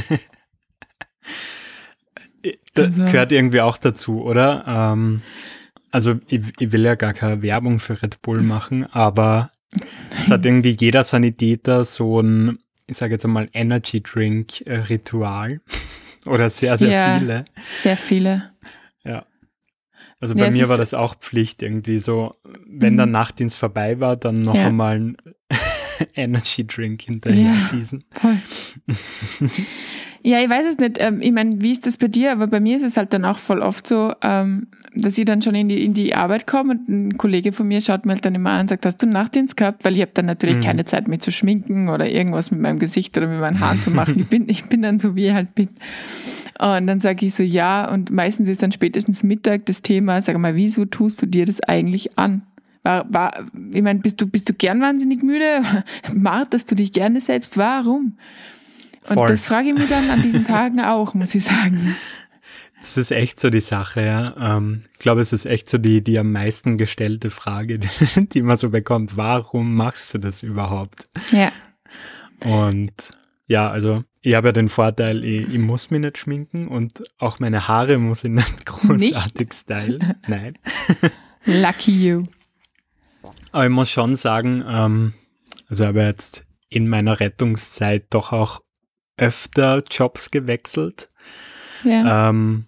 das 2.74 2.86
also. 2.86 3.06
gehört 3.06 3.32
irgendwie 3.32 3.62
auch 3.62 3.78
dazu, 3.78 4.22
oder? 4.22 4.63
Ähm, 4.68 5.22
also 5.92 6.16
ich, 6.28 6.42
ich, 6.60 6.72
will 6.72 6.84
ja 6.84 6.96
gar 6.96 7.13
keine 7.13 7.42
Werbung 7.42 7.80
für 7.80 8.02
Red 8.02 8.22
Bull 8.22 8.42
machen, 8.42 8.86
aber 8.92 9.52
es 10.12 10.30
hat 10.30 10.46
irgendwie 10.46 10.76
jeder 10.78 11.04
Sanitäter 11.04 11.86
so 11.86 12.20
ein, 12.20 12.60
ich 12.88 12.98
sage 12.98 13.13
jetzt 13.13 13.26
einmal, 13.26 13.50
Energy 13.54 14.02
Drink 14.02 14.63
Ritual. 14.68 15.62
Oder 16.28 16.50
sehr, 16.50 16.78
sehr 16.78 16.90
ja, 16.90 17.20
viele. 17.20 17.46
Sehr 17.74 17.98
viele. 17.98 18.52
Ja. 19.04 19.24
Also 20.20 20.34
bei 20.34 20.46
ja, 20.46 20.52
mir 20.52 20.70
war 20.70 20.78
das 20.78 20.94
auch 20.94 21.16
Pflicht 21.16 21.62
irgendwie 21.62 22.00
so, 22.00 22.36
wenn 22.66 22.94
mhm. 22.94 22.98
der 22.98 23.06
Nachtdienst 23.06 23.56
vorbei 23.56 24.00
war, 24.00 24.18
dann 24.18 24.36
noch 24.36 24.56
ja. 24.56 24.68
einmal 24.68 25.00
ein 25.00 25.18
Energy 26.16 26.66
Drink 26.66 27.04
hinterher 27.04 27.54
ja, 27.54 28.00
Voll. 28.12 28.38
Ja, 30.28 30.42
ich 30.42 30.50
weiß 30.50 30.66
es 30.66 30.78
nicht. 30.78 30.98
Ähm, 31.00 31.22
ich 31.22 31.32
meine, 31.32 31.62
wie 31.62 31.72
ist 31.72 31.88
das 31.88 31.96
bei 31.96 32.10
dir? 32.10 32.34
Aber 32.34 32.48
bei 32.48 32.60
mir 32.60 32.76
ist 32.76 32.84
es 32.84 32.98
halt 32.98 33.13
dann 33.13 33.24
auch 33.24 33.38
voll 33.38 33.62
oft 33.62 33.88
so, 33.88 34.13
ähm, 34.22 34.68
dass 34.94 35.18
ich 35.18 35.24
dann 35.24 35.42
schon 35.42 35.56
in 35.56 35.70
die, 35.70 35.86
in 35.86 35.94
die 35.94 36.16
Arbeit 36.16 36.46
komme 36.46 36.74
und 36.74 36.90
ein 36.90 37.18
Kollege 37.18 37.54
von 37.54 37.66
mir 37.66 37.80
schaut 37.80 38.06
mir 38.06 38.12
halt 38.12 38.26
dann 38.26 38.36
immer 38.36 38.50
an 38.50 38.62
und 38.62 38.70
sagt, 38.70 38.86
hast 38.86 39.02
du 39.02 39.06
einen 39.06 39.13
Nachtdienst 39.13 39.56
gehabt? 39.56 39.86
Weil 39.86 39.96
ich 39.96 40.02
habe 40.02 40.12
dann 40.13 40.26
natürlich 40.26 40.58
mhm. 40.58 40.63
keine 40.63 40.84
Zeit 40.84 41.08
mehr 41.08 41.22
zu 41.22 41.32
schminken 41.32 41.88
oder 41.88 42.10
irgendwas 42.10 42.52
mit 42.52 42.60
meinem 42.60 42.78
Gesicht 42.78 43.18
oder 43.18 43.28
mit 43.28 43.40
meinen 43.40 43.62
Haaren 43.62 43.80
zu 43.80 43.90
machen. 43.90 44.20
Ich 44.20 44.28
bin, 44.28 44.50
ich 44.50 44.66
bin 44.66 44.82
dann 44.82 45.00
so, 45.00 45.16
wie 45.16 45.28
ich 45.28 45.34
halt 45.34 45.56
bin. 45.56 45.70
Und 46.60 46.88
dann 46.88 47.00
sage 47.00 47.26
ich 47.26 47.34
so, 47.34 47.44
ja. 47.44 47.90
Und 47.90 48.12
meistens 48.12 48.50
ist 48.50 48.62
dann 48.62 48.74
spätestens 48.74 49.24
Mittag 49.24 49.66
das 49.68 49.82
Thema, 49.82 50.22
sag 50.22 50.38
mal, 50.40 50.56
wieso 50.56 50.84
tust 50.84 51.22
du 51.22 51.26
dir 51.26 51.46
das 51.46 51.62
eigentlich 51.62 52.20
an? 52.20 52.42
War, 52.84 53.06
war, 53.13 53.46
ich 53.74 53.82
meine, 53.82 54.00
bist 54.00 54.20
du, 54.20 54.28
bist 54.28 54.50
du 54.50 54.54
gern 54.54 54.82
wahnsinnig 54.82 55.24
müde? 55.24 55.62
Marterst 56.13 56.70
du 56.70 56.76
dich 56.76 56.92
gerne 56.92 57.22
selbst? 57.22 57.58
Warum? 57.58 58.18
Und 59.08 59.15
Voll. 59.15 59.28
das 59.28 59.46
frage 59.46 59.70
ich 59.70 59.74
mich 59.76 59.88
dann 59.88 60.10
an 60.10 60.22
diesen 60.22 60.43
Tagen 60.46 60.82
auch, 60.82 61.13
muss 61.13 61.34
ich 61.34 61.43
sagen. 61.43 61.96
Das 62.80 62.98
ist 62.98 63.12
echt 63.12 63.39
so 63.39 63.50
die 63.50 63.62
Sache, 63.62 64.06
ja. 64.06 64.58
Ähm, 64.58 64.84
ich 64.93 65.00
glaube, 65.00 65.22
es 65.22 65.34
ist 65.34 65.46
echt 65.46 65.70
so 65.70 65.78
die, 65.78 66.04
die 66.04 66.20
am 66.20 66.32
meisten 66.32 66.78
gestellte 66.78 67.30
Frage, 67.30 67.80
die, 68.15 68.41
man 68.41 68.58
so 68.58 68.70
bekommt. 68.70 69.17
Warum 69.17 69.76
machst 69.76 70.13
du 70.13 70.20
das 70.20 70.43
überhaupt? 70.43 71.06
Ja. 71.32 71.52
Und 72.43 73.12
ja, 73.48 73.70
also 73.70 74.04
ich 74.22 74.36
habe 74.36 74.50
ja 74.50 74.52
den 74.52 74.70
Vorteil, 74.70 75.24
ich, 75.24 75.50
ich, 75.50 75.58
muss 75.58 75.89
mich 75.89 76.02
nicht 76.02 76.17
schminken 76.17 76.67
und 76.67 77.04
auch 77.17 77.39
meine 77.39 77.67
Haare 77.67 77.98
muss 77.98 78.24
ich 78.24 78.32
nicht 78.32 78.65
großartig 78.65 79.48
nicht? 79.48 79.54
stylen. 79.54 80.13
Nein. 80.28 80.58
Lucky 81.46 82.10
you. 82.10 82.24
Aber 83.52 83.65
ich 83.65 83.72
muss 83.72 83.89
schon 83.89 84.15
sagen, 84.15 84.63
ähm, 84.67 85.13
also 85.70 85.84
ich 85.84 85.88
habe 85.88 86.02
jetzt 86.02 86.46
in 86.70 86.88
meiner 86.88 87.20
Rettungszeit 87.20 88.06
doch 88.10 88.34
auch 88.34 88.62
öfter 89.17 89.84
Jobs 89.89 90.32
gewechselt. 90.32 91.10
Ja. 91.84 92.30
Ähm, 92.30 92.67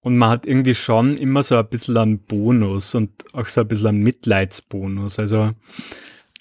und 0.00 0.16
man 0.16 0.30
hat 0.30 0.46
irgendwie 0.46 0.74
schon 0.74 1.16
immer 1.16 1.42
so 1.42 1.56
ein 1.56 1.68
bisschen 1.68 1.96
einen 1.96 2.24
Bonus 2.24 2.94
und 2.94 3.10
auch 3.34 3.46
so 3.46 3.60
ein 3.60 3.68
bisschen 3.68 3.88
einen 3.88 4.02
Mitleidsbonus. 4.02 5.18
Also 5.18 5.52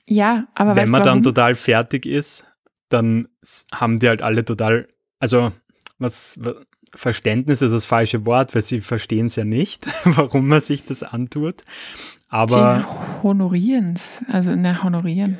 ja, 0.06 0.48
aber 0.56 0.76
wenn 0.76 0.90
man 0.90 1.02
warum? 1.04 1.22
dann 1.22 1.24
total 1.24 1.56
fertig 1.56 2.06
ist, 2.06 2.46
dann 2.90 3.28
haben 3.74 4.00
die 4.00 4.08
halt 4.08 4.22
alle 4.22 4.46
total, 4.46 4.88
also 5.20 5.52
was, 6.00 6.38
was 6.40 6.56
Verständnis 6.96 7.62
ist 7.62 7.74
das 7.74 7.86
falsche 7.86 8.26
Wort, 8.26 8.56
weil 8.56 8.62
sie 8.62 8.80
verstehen 8.82 9.26
es 9.26 9.36
ja 9.36 9.44
nicht, 9.44 9.88
warum 10.06 10.48
man 10.48 10.62
sich 10.62 10.86
das 10.86 11.04
antut. 11.04 11.64
Aber 12.30 12.80
sie 12.80 13.24
honorieren 13.24 13.94
es, 13.94 14.24
also 14.28 14.56
ne, 14.56 14.84
honorieren. 14.84 15.38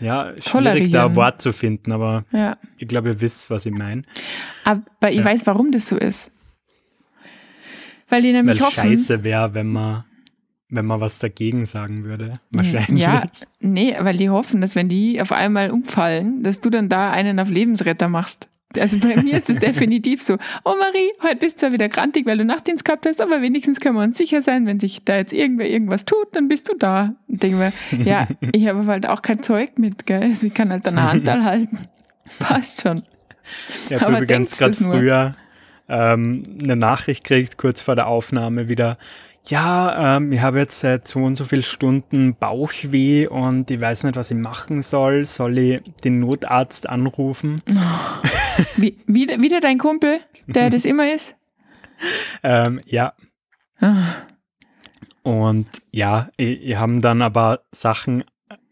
Ja, 0.00 0.32
schwierig 0.40 0.90
da 0.90 1.06
ein 1.06 1.16
Wort 1.16 1.42
zu 1.42 1.52
finden, 1.52 1.92
aber 1.92 2.24
ja. 2.32 2.56
ich 2.76 2.86
glaube, 2.88 3.08
ihr 3.08 3.20
wisst, 3.20 3.50
was 3.50 3.66
ich 3.66 3.72
meine. 3.72 4.02
Aber 4.64 5.10
ich 5.10 5.18
ja. 5.18 5.24
weiß, 5.24 5.46
warum 5.46 5.72
das 5.72 5.88
so 5.88 5.96
ist. 5.96 6.32
Weil 8.08 8.22
die 8.22 8.32
nämlich 8.32 8.60
Weil 8.60 8.68
hoffen. 8.68 8.88
scheiße 8.88 9.24
wäre, 9.24 9.54
wenn 9.54 9.68
man, 9.68 10.04
wenn 10.68 10.86
man 10.86 11.00
was 11.00 11.18
dagegen 11.18 11.66
sagen 11.66 12.04
würde. 12.04 12.40
Wahrscheinlich. 12.50 13.02
Ja, 13.02 13.24
nee, 13.60 13.96
weil 13.98 14.16
die 14.16 14.30
hoffen, 14.30 14.60
dass 14.60 14.76
wenn 14.76 14.88
die 14.88 15.20
auf 15.20 15.32
einmal 15.32 15.70
umfallen, 15.70 16.42
dass 16.42 16.60
du 16.60 16.70
dann 16.70 16.88
da 16.88 17.10
einen 17.10 17.38
auf 17.40 17.50
Lebensretter 17.50 18.08
machst. 18.08 18.48
Also 18.76 18.98
bei 18.98 19.16
mir 19.22 19.38
ist 19.38 19.48
es 19.48 19.56
definitiv 19.60 20.22
so. 20.22 20.36
Oh 20.64 20.74
Marie, 20.78 21.10
heute 21.22 21.36
bist 21.36 21.56
du 21.56 21.60
zwar 21.60 21.72
wieder 21.72 21.88
krantig, 21.88 22.26
weil 22.26 22.38
du 22.38 22.44
Nachtdienst 22.44 22.84
gehabt 22.84 23.06
hast, 23.06 23.20
aber 23.20 23.40
wenigstens 23.40 23.80
können 23.80 23.96
wir 23.96 24.02
uns 24.02 24.18
sicher 24.18 24.42
sein, 24.42 24.66
wenn 24.66 24.78
sich 24.78 25.04
da 25.04 25.16
jetzt 25.16 25.32
irgendwer 25.32 25.68
irgendwas 25.68 26.04
tut, 26.04 26.28
dann 26.32 26.48
bist 26.48 26.68
du 26.68 26.74
da. 26.76 27.14
Und 27.28 27.42
denke 27.42 27.56
mir, 27.56 27.72
ja, 28.04 28.28
ich 28.52 28.68
habe 28.68 28.84
halt 28.86 29.08
auch 29.08 29.22
kein 29.22 29.42
Zeug 29.42 29.78
mit, 29.78 30.06
gell? 30.06 30.22
Also 30.22 30.46
ich 30.48 30.54
kann 30.54 30.70
halt 30.70 30.86
eine 30.86 31.10
Handel 31.10 31.44
halten. 31.44 31.78
Passt 32.38 32.82
schon. 32.82 33.04
Ich 33.88 33.98
habe 34.00 34.12
übrigens 34.12 34.58
gerade 34.58 34.74
früher 34.74 35.34
ähm, 35.88 36.42
eine 36.62 36.76
Nachricht 36.76 37.24
gekriegt, 37.24 37.56
kurz 37.56 37.80
vor 37.80 37.94
der 37.94 38.06
Aufnahme 38.06 38.68
wieder, 38.68 38.98
ja, 39.48 40.16
ähm, 40.16 40.32
ich 40.32 40.40
habe 40.40 40.58
jetzt 40.58 40.80
seit 40.80 41.08
so 41.08 41.20
und 41.20 41.36
so 41.36 41.44
vielen 41.44 41.62
Stunden 41.62 42.34
Bauchweh 42.34 43.26
und 43.26 43.70
ich 43.70 43.80
weiß 43.80 44.04
nicht, 44.04 44.16
was 44.16 44.30
ich 44.30 44.36
machen 44.36 44.82
soll. 44.82 45.24
Soll 45.24 45.58
ich 45.58 45.82
den 46.04 46.20
Notarzt 46.20 46.88
anrufen? 46.88 47.62
Oh. 47.70 48.28
Wie, 48.76 48.96
wieder, 49.06 49.40
wieder 49.40 49.60
dein 49.60 49.78
Kumpel, 49.78 50.20
der 50.46 50.70
das 50.70 50.84
immer 50.84 51.12
ist? 51.12 51.34
Ähm, 52.44 52.80
ja. 52.86 53.12
Oh. 53.82 53.86
Und 55.28 55.66
ja, 55.90 56.28
ich, 56.36 56.62
ich 56.62 56.76
haben 56.76 57.00
dann 57.00 57.22
aber 57.22 57.64
Sachen 57.72 58.22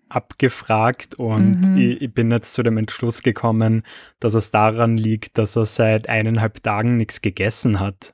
abgefragt 0.08 1.16
und 1.16 1.62
mhm. 1.62 1.76
ich, 1.76 2.02
ich, 2.02 2.14
bin 2.14 2.30
jetzt 2.30 2.54
zu 2.54 2.62
dem 2.62 2.78
Entschluss 2.78 3.22
gekommen, 3.22 3.82
dass 4.20 4.34
es 4.34 4.52
daran 4.52 4.96
liegt, 4.96 5.38
dass 5.38 5.56
er 5.56 5.66
seit 5.66 6.08
eineinhalb 6.08 6.62
Tagen 6.62 6.96
nichts 6.96 7.20
gegessen 7.20 7.80
hat. 7.80 8.12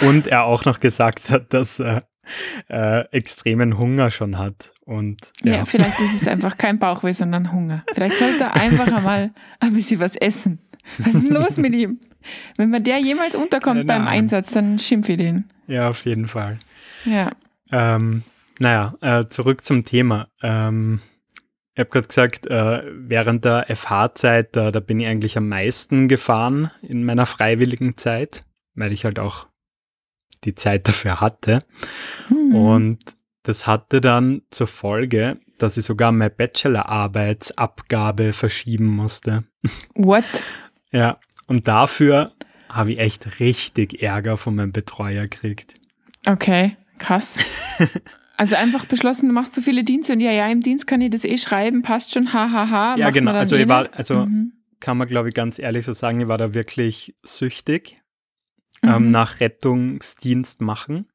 Und 0.00 0.26
er 0.26 0.44
auch 0.44 0.64
noch 0.64 0.80
gesagt 0.80 1.30
hat, 1.30 1.52
dass 1.54 1.80
er 1.80 2.02
äh, 2.68 3.08
extremen 3.10 3.78
Hunger 3.78 4.10
schon 4.10 4.38
hat. 4.38 4.72
Und, 4.84 5.32
ja. 5.42 5.54
ja. 5.54 5.64
vielleicht 5.64 6.00
ist 6.00 6.14
es 6.14 6.28
einfach 6.28 6.58
kein 6.58 6.78
Bauchweh, 6.78 7.12
sondern 7.12 7.52
Hunger. 7.52 7.84
Vielleicht 7.94 8.18
sollte 8.18 8.44
er 8.44 8.54
einfach 8.54 8.92
einmal 8.92 9.30
ein 9.60 9.74
bisschen 9.74 10.00
was 10.00 10.16
essen. 10.16 10.60
Was 10.98 11.14
ist 11.14 11.26
denn 11.26 11.34
los 11.34 11.56
mit 11.56 11.74
ihm? 11.74 11.98
Wenn 12.56 12.70
man 12.70 12.82
der 12.82 12.98
jemals 12.98 13.34
unterkommt 13.34 13.78
Keine 13.78 13.84
beim 13.84 14.02
Ahnung. 14.02 14.12
Einsatz, 14.12 14.52
dann 14.52 14.78
schimpfe 14.78 15.12
ich 15.12 15.18
den. 15.18 15.50
Ja, 15.66 15.88
auf 15.88 16.04
jeden 16.04 16.28
Fall. 16.28 16.58
Ja. 17.04 17.30
Ähm, 17.72 18.22
naja, 18.58 18.94
äh, 19.00 19.26
zurück 19.26 19.64
zum 19.64 19.84
Thema. 19.84 20.28
Ähm, 20.42 21.00
ich 21.74 21.80
habe 21.80 21.90
gerade 21.90 22.08
gesagt, 22.08 22.46
äh, 22.46 22.82
während 22.86 23.44
der 23.44 23.66
FH-Zeit, 23.68 24.56
da, 24.56 24.70
da 24.70 24.80
bin 24.80 25.00
ich 25.00 25.08
eigentlich 25.08 25.36
am 25.36 25.48
meisten 25.48 26.08
gefahren 26.08 26.70
in 26.82 27.04
meiner 27.04 27.26
freiwilligen 27.26 27.96
Zeit, 27.96 28.44
weil 28.74 28.92
ich 28.92 29.04
halt 29.04 29.18
auch 29.18 29.46
die 30.44 30.54
Zeit 30.54 30.88
dafür 30.88 31.20
hatte. 31.20 31.60
Mhm. 32.28 32.54
Und 32.54 32.98
das 33.42 33.66
hatte 33.66 34.00
dann 34.00 34.42
zur 34.50 34.66
Folge, 34.66 35.38
dass 35.58 35.76
ich 35.76 35.84
sogar 35.84 36.12
meine 36.12 36.30
Bachelorarbeitsabgabe 36.30 38.32
verschieben 38.32 38.86
musste. 38.86 39.44
What? 39.94 40.24
ja, 40.90 41.18
und 41.46 41.68
dafür 41.68 42.32
habe 42.68 42.92
ich 42.92 42.98
echt 42.98 43.40
richtig 43.40 44.02
Ärger 44.02 44.36
von 44.36 44.56
meinem 44.56 44.72
Betreuer 44.72 45.28
gekriegt. 45.28 45.74
Okay, 46.26 46.76
krass. 46.98 47.38
Also 48.38 48.54
einfach 48.54 48.84
beschlossen, 48.84 49.28
du 49.28 49.34
machst 49.34 49.54
so 49.54 49.62
viele 49.62 49.82
Dienste 49.82 50.12
und 50.12 50.20
ja, 50.20 50.30
ja, 50.30 50.46
im 50.48 50.60
Dienst 50.60 50.86
kann 50.86 51.00
ich 51.00 51.10
das 51.10 51.24
eh 51.24 51.38
schreiben, 51.38 51.80
passt 51.80 52.12
schon, 52.12 52.34
hahaha. 52.34 52.52
Ha, 52.52 52.70
ha, 52.70 52.96
ja, 52.98 53.08
genau. 53.08 53.32
Also, 53.32 53.56
eh 53.56 53.62
ich 53.62 53.68
war, 53.68 53.86
also 53.92 54.26
mhm. 54.26 54.52
kann 54.78 54.98
man, 54.98 55.08
glaube 55.08 55.30
ich, 55.30 55.34
ganz 55.34 55.58
ehrlich 55.58 55.86
so 55.86 55.94
sagen, 55.94 56.20
ich 56.20 56.28
war 56.28 56.36
da 56.36 56.52
wirklich 56.52 57.14
süchtig 57.22 57.96
ähm, 58.86 59.06
mhm. 59.06 59.10
nach 59.10 59.40
Rettungsdienst 59.40 60.60
machen 60.60 61.08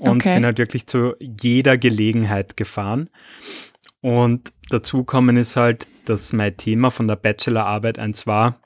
und 0.00 0.20
okay. 0.20 0.34
bin 0.34 0.44
halt 0.44 0.58
wirklich 0.58 0.86
zu 0.86 1.14
jeder 1.20 1.78
Gelegenheit 1.78 2.56
gefahren. 2.56 3.10
Und 4.00 4.52
dazu 4.68 5.04
kommen 5.04 5.36
ist 5.36 5.56
halt, 5.56 5.88
dass 6.04 6.32
mein 6.32 6.56
Thema 6.56 6.90
von 6.90 7.08
der 7.08 7.16
Bachelorarbeit 7.16 7.98
eins 7.98 8.26
war, 8.26 8.60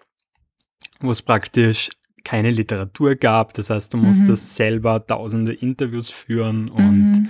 wo 1.01 1.11
es 1.11 1.23
praktisch 1.23 1.91
keine 2.25 2.51
Literatur 2.51 3.15
gab. 3.15 3.53
Das 3.55 3.71
heißt, 3.71 3.95
du 3.95 3.99
musstest 3.99 4.45
mhm. 4.45 4.49
selber 4.49 5.07
tausende 5.07 5.53
Interviews 5.53 6.11
führen 6.11 6.69
und 6.69 7.13
mhm. 7.13 7.29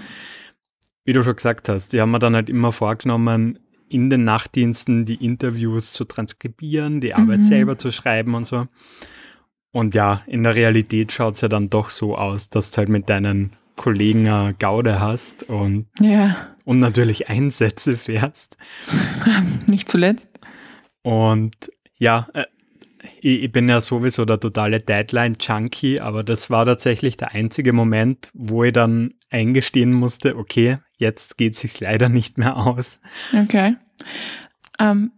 wie 1.05 1.13
du 1.13 1.23
schon 1.23 1.37
gesagt 1.37 1.69
hast, 1.69 1.93
die 1.93 2.01
haben 2.01 2.11
mir 2.11 2.19
dann 2.19 2.35
halt 2.35 2.49
immer 2.49 2.73
vorgenommen, 2.73 3.59
in 3.91 4.11
den 4.11 4.25
Nachtdiensten 4.25 5.05
die 5.05 5.25
Interviews 5.25 5.93
zu 5.93 6.05
transkribieren, 6.05 7.01
die 7.01 7.15
Arbeit 7.15 7.39
mhm. 7.39 7.45
selber 7.45 7.79
zu 7.79 7.93
schreiben 7.93 8.35
und 8.35 8.45
so. 8.45 8.67
Und 9.73 9.95
ja, 9.95 10.23
in 10.27 10.43
der 10.43 10.55
Realität 10.55 11.13
schaut 11.13 11.35
es 11.35 11.41
ja 11.43 11.49
dann 11.49 11.69
doch 11.69 11.91
so 11.91 12.17
aus, 12.17 12.49
dass 12.49 12.71
du 12.71 12.79
halt 12.79 12.89
mit 12.89 13.09
deinen 13.09 13.53
Kollegen 13.77 14.29
eine 14.29 14.55
Gaude 14.55 15.01
hast 15.01 15.45
und, 15.45 15.87
ja. 16.01 16.49
und 16.65 16.81
natürlich 16.81 17.29
Einsätze 17.29 17.97
fährst. 17.97 18.57
Nicht 19.67 19.89
zuletzt. 19.89 20.29
Und 21.03 21.55
ja, 21.97 22.29
äh, 22.35 22.45
ich, 23.21 23.45
ich, 23.45 23.53
bin 23.53 23.69
ja 23.69 23.81
sowieso 23.81 24.25
der 24.25 24.41
totale 24.41 24.81
Deadline-Junkie, 24.81 26.01
aber 26.01 26.25
das 26.25 26.51
war 26.51 26.67
tatsächlich 26.67 27.17
der 27.17 27.33
einzige 27.33 27.73
Moment, 27.73 28.31
wo 28.35 28.65
ich 28.65 28.73
dann 28.73 29.15
eingestehen 29.31 29.93
musste, 29.93 30.37
okay, 30.37 30.79
jetzt 30.97 31.39
geht 31.39 31.55
es 31.55 31.61
sich 31.61 31.81
leider 31.81 32.09
nicht 32.09 32.39
mehr 32.39 32.57
aus. 32.57 33.01
Okay. 33.33 33.77
Ähm, 34.81 35.13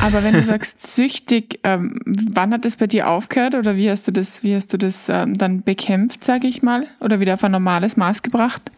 aber 0.00 0.22
wenn 0.22 0.34
du 0.34 0.44
sagst 0.44 0.80
süchtig, 0.94 1.60
ähm, 1.64 1.98
wann 2.04 2.52
hat 2.52 2.64
das 2.64 2.76
bei 2.76 2.86
dir 2.86 3.08
aufgehört 3.08 3.54
oder 3.54 3.76
wie 3.76 3.90
hast 3.90 4.06
du 4.06 4.12
das, 4.12 4.42
wie 4.42 4.54
hast 4.54 4.72
du 4.72 4.78
das 4.78 5.08
ähm, 5.08 5.36
dann 5.36 5.62
bekämpft, 5.62 6.22
sage 6.22 6.46
ich 6.46 6.62
mal, 6.62 6.86
oder 7.00 7.20
wieder 7.20 7.34
auf 7.34 7.44
ein 7.44 7.52
normales 7.52 7.96
Maß 7.96 8.22
gebracht? 8.22 8.70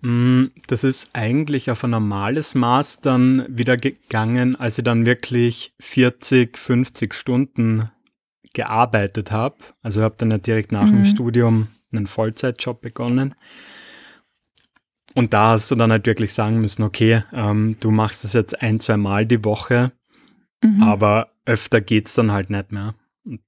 Mm, 0.00 0.46
das 0.68 0.84
ist 0.84 1.10
eigentlich 1.12 1.70
auf 1.70 1.82
ein 1.82 1.90
normales 1.90 2.54
Maß 2.54 3.00
dann 3.00 3.44
wieder 3.48 3.76
gegangen, 3.76 4.54
als 4.56 4.78
ich 4.78 4.84
dann 4.84 5.06
wirklich 5.06 5.72
40, 5.80 6.56
50 6.56 7.14
Stunden 7.14 7.90
gearbeitet 8.52 9.32
habe. 9.32 9.56
Also 9.82 10.00
ich 10.00 10.04
habe 10.04 10.14
dann 10.18 10.30
ja 10.30 10.38
direkt 10.38 10.72
nach 10.72 10.86
mhm. 10.86 11.02
dem 11.02 11.04
Studium 11.04 11.68
einen 11.92 12.06
Vollzeitjob 12.06 12.80
begonnen. 12.80 13.34
Und 15.14 15.34
da 15.34 15.50
hast 15.50 15.70
du 15.70 15.74
dann 15.74 15.90
halt 15.90 16.06
wirklich 16.06 16.32
sagen 16.32 16.60
müssen, 16.60 16.84
okay, 16.84 17.24
ähm, 17.32 17.76
du 17.80 17.90
machst 17.90 18.22
das 18.22 18.34
jetzt 18.34 18.60
ein, 18.62 18.78
zwei 18.78 18.96
Mal 18.96 19.26
die 19.26 19.44
Woche, 19.44 19.92
mhm. 20.62 20.82
aber 20.82 21.32
öfter 21.44 21.80
geht 21.80 22.06
es 22.06 22.14
dann 22.14 22.32
halt 22.32 22.50
nicht 22.50 22.72
mehr. 22.72 22.94
Und, 23.26 23.40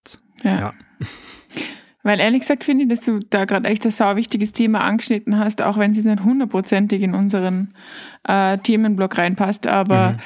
ja. 0.42 0.58
ja. 0.58 0.74
Weil 2.02 2.18
ehrlich 2.18 2.40
gesagt 2.40 2.64
finde 2.64 2.84
ich, 2.84 2.88
dass 2.88 3.00
du 3.00 3.18
da 3.18 3.44
gerade 3.44 3.68
echt 3.68 3.84
ein 3.84 3.90
sau 3.90 4.16
wichtiges 4.16 4.52
Thema 4.52 4.82
angeschnitten 4.82 5.38
hast, 5.38 5.60
auch 5.60 5.76
wenn 5.76 5.90
es 5.90 6.02
nicht 6.02 6.24
hundertprozentig 6.24 7.02
in 7.02 7.14
unseren 7.14 7.74
äh, 8.26 8.56
Themenblock 8.56 9.18
reinpasst. 9.18 9.66
Aber 9.66 10.12
mhm. 10.12 10.18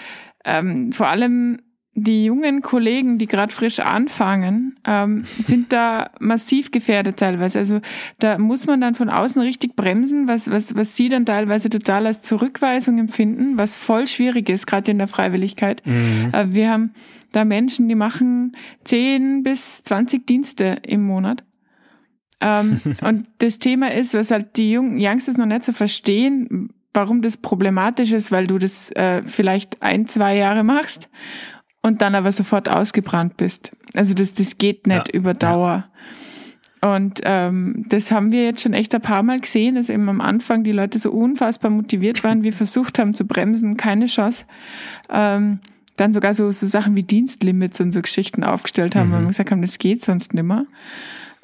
ähm, 0.45 0.93
vor 0.93 1.09
allem 1.09 1.61
die 1.97 2.25
jungen 2.25 2.61
Kollegen, 2.61 3.19
die 3.19 3.27
gerade 3.27 3.55
frisch 3.55 3.79
anfangen, 3.79 4.77
ähm, 4.85 5.25
sind 5.39 5.73
da 5.73 6.11
massiv 6.19 6.73
gefährdet 6.73 7.19
teilweise. 7.19 7.61
Also 7.61 7.81
da 8.19 8.39
muss 8.39 8.67
man 8.67 8.81
dann 8.81 8.97
von 8.97 9.09
außen 9.09 9.41
richtig 9.41 9.77
bremsen, 9.77 10.27
was, 10.27 10.51
was, 10.51 10.75
was 10.75 10.97
sie 10.97 11.09
dann 11.09 11.25
teilweise 11.25 11.71
total 11.71 12.07
als 12.07 12.21
Zurückweisung 12.21 12.99
empfinden, 12.99 13.59
was 13.59 13.77
voll 13.77 14.09
schwierig 14.09 14.49
ist, 14.49 14.67
gerade 14.67 14.91
in 14.91 14.99
der 14.99 15.07
Freiwilligkeit. 15.07 15.83
Mhm. 15.87 16.31
Äh, 16.33 16.53
wir 16.53 16.71
haben 16.71 16.95
da 17.31 17.45
Menschen, 17.45 17.89
die 17.89 17.95
machen 17.95 18.53
10 18.85 19.45
bis 19.45 19.85
20 19.85 20.27
Dienste 20.27 20.79
im 20.83 21.03
Monat. 21.03 21.45
Ähm, 22.41 22.81
und 23.03 23.25
das 23.39 23.61
Thema 23.61 23.93
ist, 23.93 24.15
was 24.15 24.33
halt 24.33 24.57
die 24.57 24.73
jungen 24.73 24.99
Youngsters 25.01 25.37
noch 25.37 25.47
nicht 25.47 25.63
so 25.63 25.73
verstehen, 25.73 26.71
warum 26.93 27.23
das 27.23 27.37
problematisch 27.37 28.13
ist, 28.13 28.33
weil 28.33 28.49
du 28.49 28.59
das 28.59 28.91
äh, 28.93 29.23
vielleicht 29.25 29.81
ein, 29.83 30.07
zwei 30.07 30.37
Jahre 30.37 30.65
machst 30.65 31.09
und 31.85 32.01
dann 32.01 32.15
aber 32.15 32.33
sofort 32.33 32.71
ausgebrannt 32.71 33.37
bist. 33.37 33.71
Also 33.93 34.15
das, 34.15 34.33
das 34.33 34.57
geht 34.57 34.87
nicht 34.87 35.09
ja, 35.09 35.15
über 35.15 35.35
Dauer. 35.35 35.85
Ja. 36.83 36.95
Und 36.95 37.21
ähm, 37.25 37.85
das 37.91 38.11
haben 38.11 38.33
wir 38.33 38.43
jetzt 38.45 38.63
schon 38.63 38.73
echt 38.73 38.95
ein 38.95 39.03
paar 39.03 39.23
Mal 39.23 39.39
gesehen, 39.39 39.75
dass 39.75 39.91
eben 39.91 40.09
am 40.09 40.23
Anfang 40.23 40.65
die 40.65 40.73
Leute 40.73 40.99
so 40.99 41.11
unfassbar 41.11 41.71
motiviert 41.71 42.25
waren, 42.25 42.43
wir 42.43 42.55
versucht 42.55 42.99
haben 42.99 43.13
zu 43.13 43.27
bremsen, 43.27 43.77
keine 43.77 44.07
Chance. 44.07 44.47
Ähm, 45.11 45.61
dann 45.97 46.15
sogar 46.15 46.33
so, 46.33 46.51
so 46.51 46.67
Sachen 46.67 46.97
wie 46.97 47.03
Dienstlimits 47.03 47.79
und 47.83 47.93
so 47.93 48.01
Geschichten 48.01 48.45
aufgestellt 48.45 48.97
haben, 48.97 49.11
mhm. 49.11 49.13
weil 49.13 49.21
wir 49.21 49.29
gesagt 49.29 49.51
haben, 49.51 49.61
das 49.61 49.77
geht 49.77 50.03
sonst 50.03 50.33
nimmer. 50.33 50.65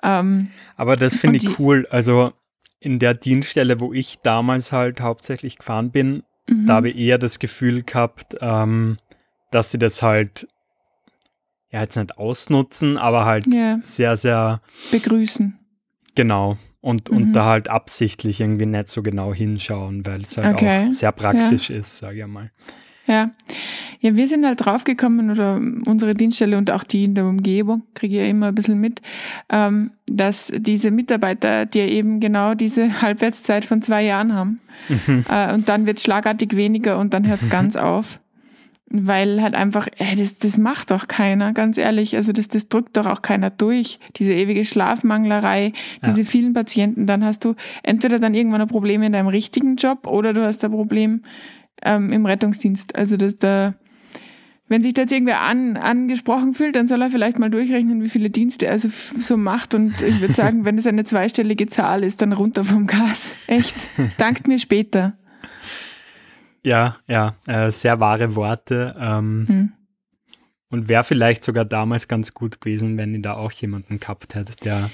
Ähm, 0.02 0.48
Aber 0.74 0.96
das 0.96 1.16
finde 1.16 1.36
ich 1.36 1.58
cool. 1.58 1.86
Also 1.90 2.32
in 2.80 2.98
der 2.98 3.12
Dienststelle, 3.12 3.78
wo 3.78 3.92
ich 3.92 4.20
damals 4.22 4.72
halt 4.72 5.02
hauptsächlich 5.02 5.58
gefahren 5.58 5.90
bin, 5.90 6.22
mhm. 6.48 6.64
da 6.64 6.76
habe 6.76 6.88
ich 6.88 6.96
eher 6.96 7.18
das 7.18 7.38
Gefühl 7.38 7.82
gehabt, 7.82 8.36
ähm, 8.40 8.96
dass 9.50 9.72
sie 9.72 9.78
das 9.78 10.02
halt 10.02 10.48
ja 11.70 11.80
jetzt 11.80 11.96
nicht 11.96 12.18
ausnutzen, 12.18 12.98
aber 12.98 13.24
halt 13.24 13.46
yeah. 13.46 13.78
sehr, 13.80 14.16
sehr 14.16 14.60
begrüßen. 14.90 15.58
Genau. 16.14 16.56
Und, 16.80 17.10
mhm. 17.10 17.16
und 17.16 17.32
da 17.34 17.44
halt 17.44 17.68
absichtlich 17.68 18.40
irgendwie 18.40 18.66
nicht 18.66 18.88
so 18.88 19.02
genau 19.02 19.34
hinschauen, 19.34 20.06
weil 20.06 20.22
es 20.22 20.36
halt 20.36 20.54
okay. 20.54 20.86
auch 20.88 20.92
sehr 20.92 21.12
praktisch 21.12 21.70
ja. 21.70 21.76
ist, 21.76 21.98
sage 21.98 22.20
ich 22.20 22.26
mal. 22.26 22.50
Ja. 23.06 23.30
Ja, 24.02 24.16
wir 24.16 24.28
sind 24.28 24.46
halt 24.46 24.64
draufgekommen 24.64 25.30
oder 25.30 25.56
unsere 25.86 26.14
Dienststelle 26.14 26.56
und 26.56 26.70
auch 26.70 26.84
die 26.84 27.04
in 27.04 27.14
der 27.14 27.26
Umgebung, 27.26 27.82
kriege 27.94 28.16
ich 28.16 28.22
ja 28.22 28.26
immer 28.26 28.46
ein 28.48 28.54
bisschen 28.54 28.80
mit, 28.80 29.02
ähm, 29.50 29.90
dass 30.06 30.50
diese 30.56 30.90
Mitarbeiter, 30.90 31.66
die 31.66 31.80
eben 31.80 32.20
genau 32.20 32.54
diese 32.54 33.02
Halbwertszeit 33.02 33.64
von 33.64 33.82
zwei 33.82 34.04
Jahren 34.04 34.34
haben. 34.34 34.60
Mhm. 34.88 35.24
Äh, 35.28 35.52
und 35.52 35.68
dann 35.68 35.86
wird 35.86 35.98
es 35.98 36.04
schlagartig 36.04 36.56
weniger 36.56 36.98
und 36.98 37.12
dann 37.12 37.26
hört 37.26 37.42
es 37.42 37.50
ganz 37.50 37.76
auf. 37.76 38.20
Weil 38.92 39.40
halt 39.40 39.54
einfach, 39.54 39.86
ey, 39.98 40.16
das, 40.16 40.38
das 40.38 40.58
macht 40.58 40.90
doch 40.90 41.06
keiner, 41.06 41.52
ganz 41.52 41.78
ehrlich. 41.78 42.16
Also 42.16 42.32
das, 42.32 42.48
das 42.48 42.68
drückt 42.68 42.96
doch 42.96 43.06
auch 43.06 43.22
keiner 43.22 43.48
durch. 43.48 44.00
Diese 44.16 44.32
ewige 44.32 44.64
Schlafmanglerei, 44.64 45.72
diese 46.04 46.22
ja. 46.22 46.26
vielen 46.26 46.54
Patienten, 46.54 47.06
dann 47.06 47.24
hast 47.24 47.44
du 47.44 47.54
entweder 47.84 48.18
dann 48.18 48.34
irgendwann 48.34 48.62
ein 48.62 48.68
Problem 48.68 49.02
in 49.02 49.12
deinem 49.12 49.28
richtigen 49.28 49.76
Job 49.76 50.08
oder 50.08 50.32
du 50.32 50.44
hast 50.44 50.64
ein 50.64 50.72
Problem 50.72 51.22
ähm, 51.82 52.10
im 52.12 52.26
Rettungsdienst. 52.26 52.96
Also 52.96 53.16
dass 53.16 53.38
da, 53.38 53.74
wenn 54.66 54.82
sich 54.82 54.94
da 54.94 55.02
jetzt 55.02 55.12
irgendwer 55.12 55.42
an, 55.42 55.76
angesprochen 55.76 56.54
fühlt, 56.54 56.74
dann 56.74 56.88
soll 56.88 57.02
er 57.02 57.10
vielleicht 57.10 57.38
mal 57.38 57.50
durchrechnen, 57.50 58.02
wie 58.02 58.08
viele 58.08 58.30
Dienste 58.30 58.66
er 58.66 58.80
so, 58.80 58.88
so 59.18 59.36
macht. 59.36 59.72
Und 59.72 60.02
ich 60.02 60.20
würde 60.20 60.34
sagen, 60.34 60.64
wenn 60.64 60.78
es 60.78 60.88
eine 60.88 61.04
zweistellige 61.04 61.68
Zahl 61.68 62.02
ist, 62.02 62.22
dann 62.22 62.32
runter 62.32 62.64
vom 62.64 62.88
Gas. 62.88 63.36
Echt. 63.46 63.88
Dankt 64.18 64.48
mir 64.48 64.58
später. 64.58 65.14
Ja, 66.62 66.96
ja, 67.06 67.34
äh, 67.46 67.70
sehr 67.70 68.00
wahre 68.00 68.34
Worte. 68.36 68.94
Ähm, 68.98 69.44
hm. 69.48 69.72
Und 70.70 70.88
wäre 70.88 71.04
vielleicht 71.04 71.42
sogar 71.42 71.64
damals 71.64 72.06
ganz 72.06 72.32
gut 72.32 72.60
gewesen, 72.60 72.96
wenn 72.96 73.14
ich 73.14 73.22
da 73.22 73.34
auch 73.34 73.50
jemanden 73.50 73.98
gehabt 73.98 74.34
hätte, 74.36 74.52
der, 74.62 74.90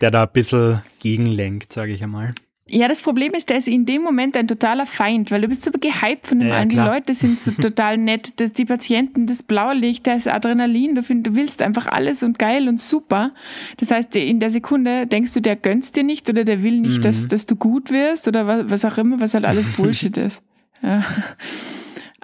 der 0.00 0.10
da 0.10 0.24
ein 0.24 0.32
bisschen 0.32 0.82
gegenlenkt, 0.98 1.72
sage 1.72 1.92
ich 1.92 2.02
einmal. 2.02 2.32
Ja, 2.68 2.88
das 2.88 3.02
Problem 3.02 3.32
ist, 3.34 3.50
der 3.50 3.56
ist 3.58 3.68
in 3.68 3.86
dem 3.86 4.02
Moment 4.02 4.36
ein 4.36 4.46
totaler 4.46 4.86
Feind, 4.86 5.30
weil 5.30 5.40
du 5.40 5.48
bist 5.48 5.64
so 5.64 5.70
gehypt 5.72 6.26
von 6.28 6.38
dem 6.38 6.48
ja, 6.48 6.58
an. 6.58 6.68
Die 6.68 6.76
Leute 6.76 7.14
sind 7.14 7.38
so 7.38 7.50
total 7.60 7.98
nett, 7.98 8.40
das, 8.40 8.52
die 8.52 8.64
Patienten, 8.64 9.26
das 9.26 9.42
Blaulicht, 9.42 10.06
das 10.06 10.26
Adrenalin, 10.26 10.94
du, 10.94 11.02
find, 11.02 11.26
du 11.26 11.34
willst 11.34 11.60
einfach 11.60 11.86
alles 11.88 12.22
und 12.22 12.38
geil 12.38 12.68
und 12.68 12.80
super. 12.80 13.32
Das 13.78 13.90
heißt, 13.90 14.14
in 14.16 14.40
der 14.40 14.50
Sekunde 14.50 15.06
denkst 15.06 15.34
du, 15.34 15.40
der 15.40 15.56
gönnst 15.56 15.96
dir 15.96 16.04
nicht 16.04 16.30
oder 16.30 16.44
der 16.44 16.62
will 16.62 16.80
nicht, 16.80 16.98
mhm. 16.98 17.02
dass, 17.02 17.26
dass 17.26 17.46
du 17.46 17.56
gut 17.56 17.90
wirst 17.90 18.28
oder 18.28 18.46
was, 18.46 18.70
was 18.70 18.84
auch 18.84 18.96
immer, 18.96 19.20
was 19.20 19.34
halt 19.34 19.44
alles 19.44 19.68
Bullshit 19.76 20.16
ist. 20.16 20.40
Ja. 20.82 21.04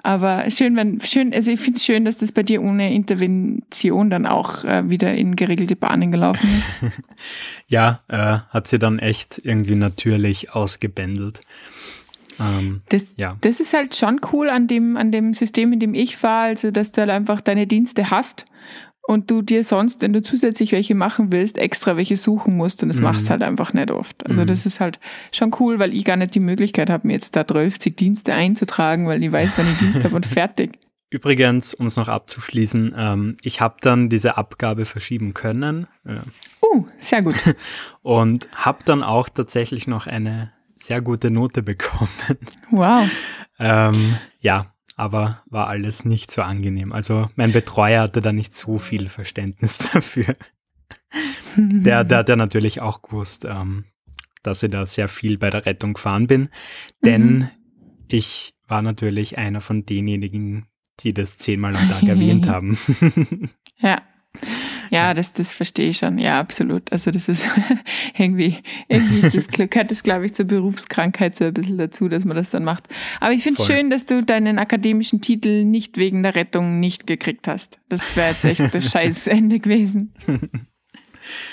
Aber 0.01 0.49
schön, 0.49 0.75
wenn, 0.75 1.01
schön, 1.01 1.33
also 1.33 1.51
ich 1.51 1.59
finde 1.59 1.77
es 1.77 1.85
schön, 1.85 2.05
dass 2.05 2.17
das 2.17 2.31
bei 2.31 2.43
dir 2.43 2.61
ohne 2.61 2.93
Intervention 2.93 4.09
dann 4.09 4.25
auch 4.25 4.63
äh, 4.63 4.89
wieder 4.89 5.13
in 5.13 5.35
geregelte 5.35 5.75
Bahnen 5.75 6.11
gelaufen 6.11 6.49
ist. 6.57 6.93
ja, 7.67 8.01
äh, 8.07 8.39
hat 8.49 8.67
sie 8.67 8.79
dann 8.79 8.99
echt 8.99 9.41
irgendwie 9.43 9.75
natürlich 9.75 10.53
ausgebändelt. 10.53 11.41
Ähm, 12.39 12.81
das, 12.89 13.13
ja. 13.17 13.37
das 13.41 13.59
ist 13.59 13.73
halt 13.73 13.95
schon 13.95 14.21
cool 14.31 14.49
an 14.49 14.67
dem, 14.67 14.95
an 14.95 15.11
dem 15.11 15.33
System, 15.33 15.73
in 15.73 15.79
dem 15.79 15.93
ich 15.93 16.15
fahre, 16.15 16.47
also 16.47 16.71
dass 16.71 16.93
du 16.93 17.01
halt 17.01 17.11
einfach 17.11 17.41
deine 17.41 17.67
Dienste 17.67 18.09
hast 18.09 18.45
und 19.09 19.31
du 19.31 19.41
dir 19.41 19.63
sonst, 19.63 20.03
wenn 20.03 20.13
du 20.13 20.21
zusätzlich 20.21 20.71
welche 20.71 20.93
machen 20.93 21.31
willst, 21.31 21.57
extra 21.57 21.97
welche 21.97 22.15
suchen 22.15 22.55
musst 22.55 22.83
und 22.83 22.89
das 22.89 22.97
mhm. 22.97 23.05
machst 23.05 23.31
halt 23.31 23.41
einfach 23.41 23.73
nicht 23.73 23.89
oft. 23.89 24.23
Also 24.27 24.41
mhm. 24.41 24.45
das 24.45 24.67
ist 24.67 24.79
halt 24.79 24.99
schon 25.31 25.51
cool, 25.59 25.79
weil 25.79 25.95
ich 25.95 26.05
gar 26.05 26.15
nicht 26.15 26.35
die 26.35 26.39
Möglichkeit 26.39 26.91
habe, 26.91 27.07
mir 27.07 27.13
jetzt 27.13 27.35
da 27.35 27.43
30 27.43 27.95
Dienste 27.95 28.35
einzutragen, 28.35 29.07
weil 29.07 29.23
ich 29.23 29.31
weiß, 29.31 29.57
wann 29.57 29.67
ich 29.67 29.79
Dienst 29.79 30.03
habe 30.03 30.15
und 30.15 30.25
fertig. 30.27 30.77
Übrigens, 31.09 31.73
um 31.73 31.87
es 31.87 31.95
noch 31.95 32.07
abzuschließen, 32.07 32.93
ähm, 32.95 33.37
ich 33.41 33.61
habe 33.61 33.77
dann 33.81 34.09
diese 34.09 34.37
Abgabe 34.37 34.85
verschieben 34.85 35.33
können. 35.33 35.87
Äh, 36.05 36.19
uh, 36.61 36.85
sehr 36.99 37.23
gut. 37.23 37.33
und 38.03 38.47
habe 38.53 38.83
dann 38.85 39.01
auch 39.01 39.27
tatsächlich 39.27 39.87
noch 39.87 40.05
eine 40.05 40.53
sehr 40.75 41.01
gute 41.01 41.31
Note 41.31 41.63
bekommen. 41.63 42.11
Wow. 42.69 43.09
ähm, 43.59 44.17
ja, 44.37 44.71
aber 44.99 45.43
war 45.45 45.67
alles 45.67 46.03
nicht 46.03 46.29
so 46.29 46.41
angenehm. 46.41 46.91
Also 46.91 47.29
mein 47.35 47.53
Betreuer 47.53 48.03
hatte 48.03 48.21
da 48.21 48.33
nicht 48.33 48.53
so 48.53 48.79
viel 48.79 49.07
Verständnis 49.07 49.77
dafür. 49.93 50.35
der, 51.55 52.03
der 52.03 52.17
hat 52.17 52.29
ja 52.29 52.35
natürlich 52.35 52.81
auch 52.81 53.01
gewusst, 53.01 53.45
ähm, 53.45 53.85
dass 54.43 54.61
ich 54.61 54.71
da 54.71 54.85
sehr 54.85 55.07
viel 55.07 55.37
bei 55.37 55.49
der 55.49 55.65
Rettung 55.65 55.93
gefahren 55.93 56.27
bin, 56.27 56.49
denn 57.03 57.37
mhm. 57.37 57.49
ich 58.07 58.55
war 58.67 58.81
natürlich 58.81 59.37
einer 59.37 59.61
von 59.61 59.85
denjenigen, 59.85 60.67
die 60.99 61.13
das 61.13 61.37
zehnmal 61.37 61.75
am 61.75 61.87
Tag 61.87 62.03
erwähnt 62.03 62.47
haben. 62.49 62.77
ja. 63.77 64.01
Ja, 64.89 65.13
das, 65.13 65.33
das 65.33 65.53
verstehe 65.53 65.89
ich 65.89 65.97
schon. 65.97 66.17
Ja, 66.17 66.39
absolut. 66.39 66.91
Also 66.91 67.11
das 67.11 67.27
ist 67.27 67.47
irgendwie, 68.17 68.57
irgendwie 68.87 69.29
das 69.29 69.47
gehört 69.47 69.91
das, 69.91 70.03
glaube 70.03 70.25
ich, 70.25 70.33
zur 70.33 70.45
Berufskrankheit 70.45 71.35
so 71.35 71.45
ein 71.45 71.53
bisschen 71.53 71.77
dazu, 71.77 72.09
dass 72.09 72.25
man 72.25 72.35
das 72.35 72.49
dann 72.49 72.63
macht. 72.63 72.87
Aber 73.19 73.33
ich 73.33 73.43
finde 73.43 73.61
es 73.61 73.67
schön, 73.67 73.89
dass 73.89 74.05
du 74.05 74.23
deinen 74.23 74.59
akademischen 74.59 75.21
Titel 75.21 75.63
nicht 75.63 75.97
wegen 75.97 76.23
der 76.23 76.35
Rettung 76.35 76.79
nicht 76.79 77.07
gekriegt 77.07 77.47
hast. 77.47 77.79
Das 77.89 78.15
wäre 78.15 78.31
jetzt 78.31 78.45
echt 78.45 78.73
das 78.73 78.85
Scheißende 78.91 79.59
gewesen. 79.59 80.13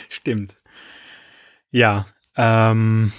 Stimmt. 0.08 0.54
Ja, 1.70 2.06
ähm, 2.36 3.12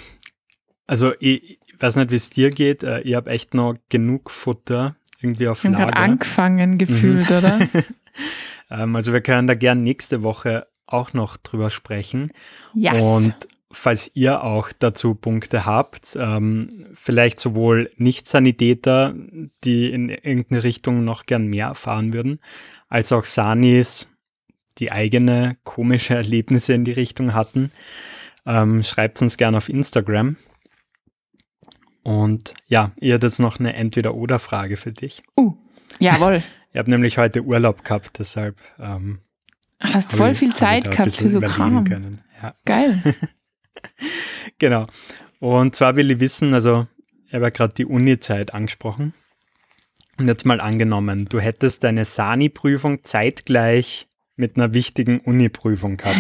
also 0.88 1.14
ich, 1.20 1.60
ich 1.66 1.82
weiß 1.82 1.98
nicht, 1.98 2.12
wie 2.12 2.16
es 2.16 2.30
dir 2.30 2.50
geht. 2.50 2.84
Äh, 2.84 3.02
ich 3.02 3.16
habe 3.16 3.30
echt 3.30 3.54
noch 3.54 3.76
genug 3.90 4.32
Futter 4.32 4.96
irgendwie 5.20 5.48
auf 5.48 5.64
Lager. 5.64 5.78
Ich 5.78 5.82
habe 5.84 5.98
angefangen 5.98 6.78
gefühlt, 6.78 7.30
mhm. 7.30 7.38
oder? 7.38 7.70
Ähm, 8.70 8.96
also 8.96 9.14
wir 9.14 9.22
können 9.22 9.48
da 9.48 9.56
gern 9.56 9.84
nächste 9.84 10.24
Woche 10.24 10.68
auch 10.86 11.14
noch 11.14 11.38
drüber 11.38 11.70
sprechen. 11.70 12.32
Yes. 12.74 13.04
Und 13.04 13.36
falls 13.72 14.12
ihr 14.14 14.44
auch 14.44 14.72
dazu 14.78 15.16
Punkte 15.16 15.66
habt, 15.66 16.18
ähm, 16.20 16.70
vielleicht 16.94 17.40
sowohl 17.40 17.92
Nicht-Sanitäter, 17.98 19.14
die 19.64 19.90
in 19.90 20.10
irgendeine 20.10 20.64
Richtung 20.64 21.04
noch 21.04 21.26
gern 21.26 21.48
mehr 21.48 21.68
erfahren 21.68 22.14
würden, 22.14 22.40
als 22.88 23.12
auch 23.12 23.26
Sanis, 23.26 24.10
die 24.78 24.92
eigene 24.92 25.58
komische 25.64 26.16
Erlebnisse 26.16 26.74
in 26.74 26.86
die 26.86 26.94
Richtung 26.94 27.34
hatten, 27.34 27.72
ähm, 28.46 28.84
schreibt 28.84 29.22
uns 29.22 29.38
gerne 29.38 29.58
auf 29.58 29.70
Instagram. 29.70 30.38
Und 32.04 32.54
ja, 32.68 32.92
ihr 33.02 33.16
habt 33.16 33.24
jetzt 33.24 33.40
noch 33.40 33.60
eine 33.60 33.74
Entweder-Oder-Frage 33.74 34.78
für 34.78 34.94
dich. 34.94 35.24
Uh, 35.38 35.58
jawohl. 36.00 36.42
ich 36.72 36.78
habe 36.78 36.90
nämlich 36.90 37.18
heute 37.18 37.44
Urlaub 37.44 37.84
gehabt, 37.84 38.20
deshalb 38.20 38.58
ähm, 38.80 39.20
Hast 39.80 40.16
voll 40.16 40.34
viel 40.34 40.54
Zeit 40.56 40.90
gehabt 40.90 41.16
für 41.16 41.30
so 41.30 41.40
Kram. 41.40 41.84
Können. 41.84 42.22
Ja. 42.42 42.56
Geil. 42.66 43.16
genau. 44.58 44.88
Und 45.40 45.76
zwar 45.76 45.96
will 45.96 46.10
ich 46.12 46.20
wissen, 46.20 46.54
also 46.54 46.88
ich 47.28 47.34
habe 47.34 47.46
ja 47.46 47.50
gerade 47.50 47.74
die 47.74 47.86
Uni-Zeit 47.86 48.54
angesprochen. 48.54 49.14
Und 50.18 50.28
jetzt 50.28 50.46
mal 50.46 50.60
angenommen, 50.62 51.26
du 51.26 51.40
hättest 51.40 51.84
deine 51.84 52.06
Sani-Prüfung 52.06 53.04
zeitgleich 53.04 54.08
mit 54.36 54.56
einer 54.56 54.74
wichtigen 54.74 55.20
Uni-Prüfung 55.20 55.98
gehabt. 55.98 56.18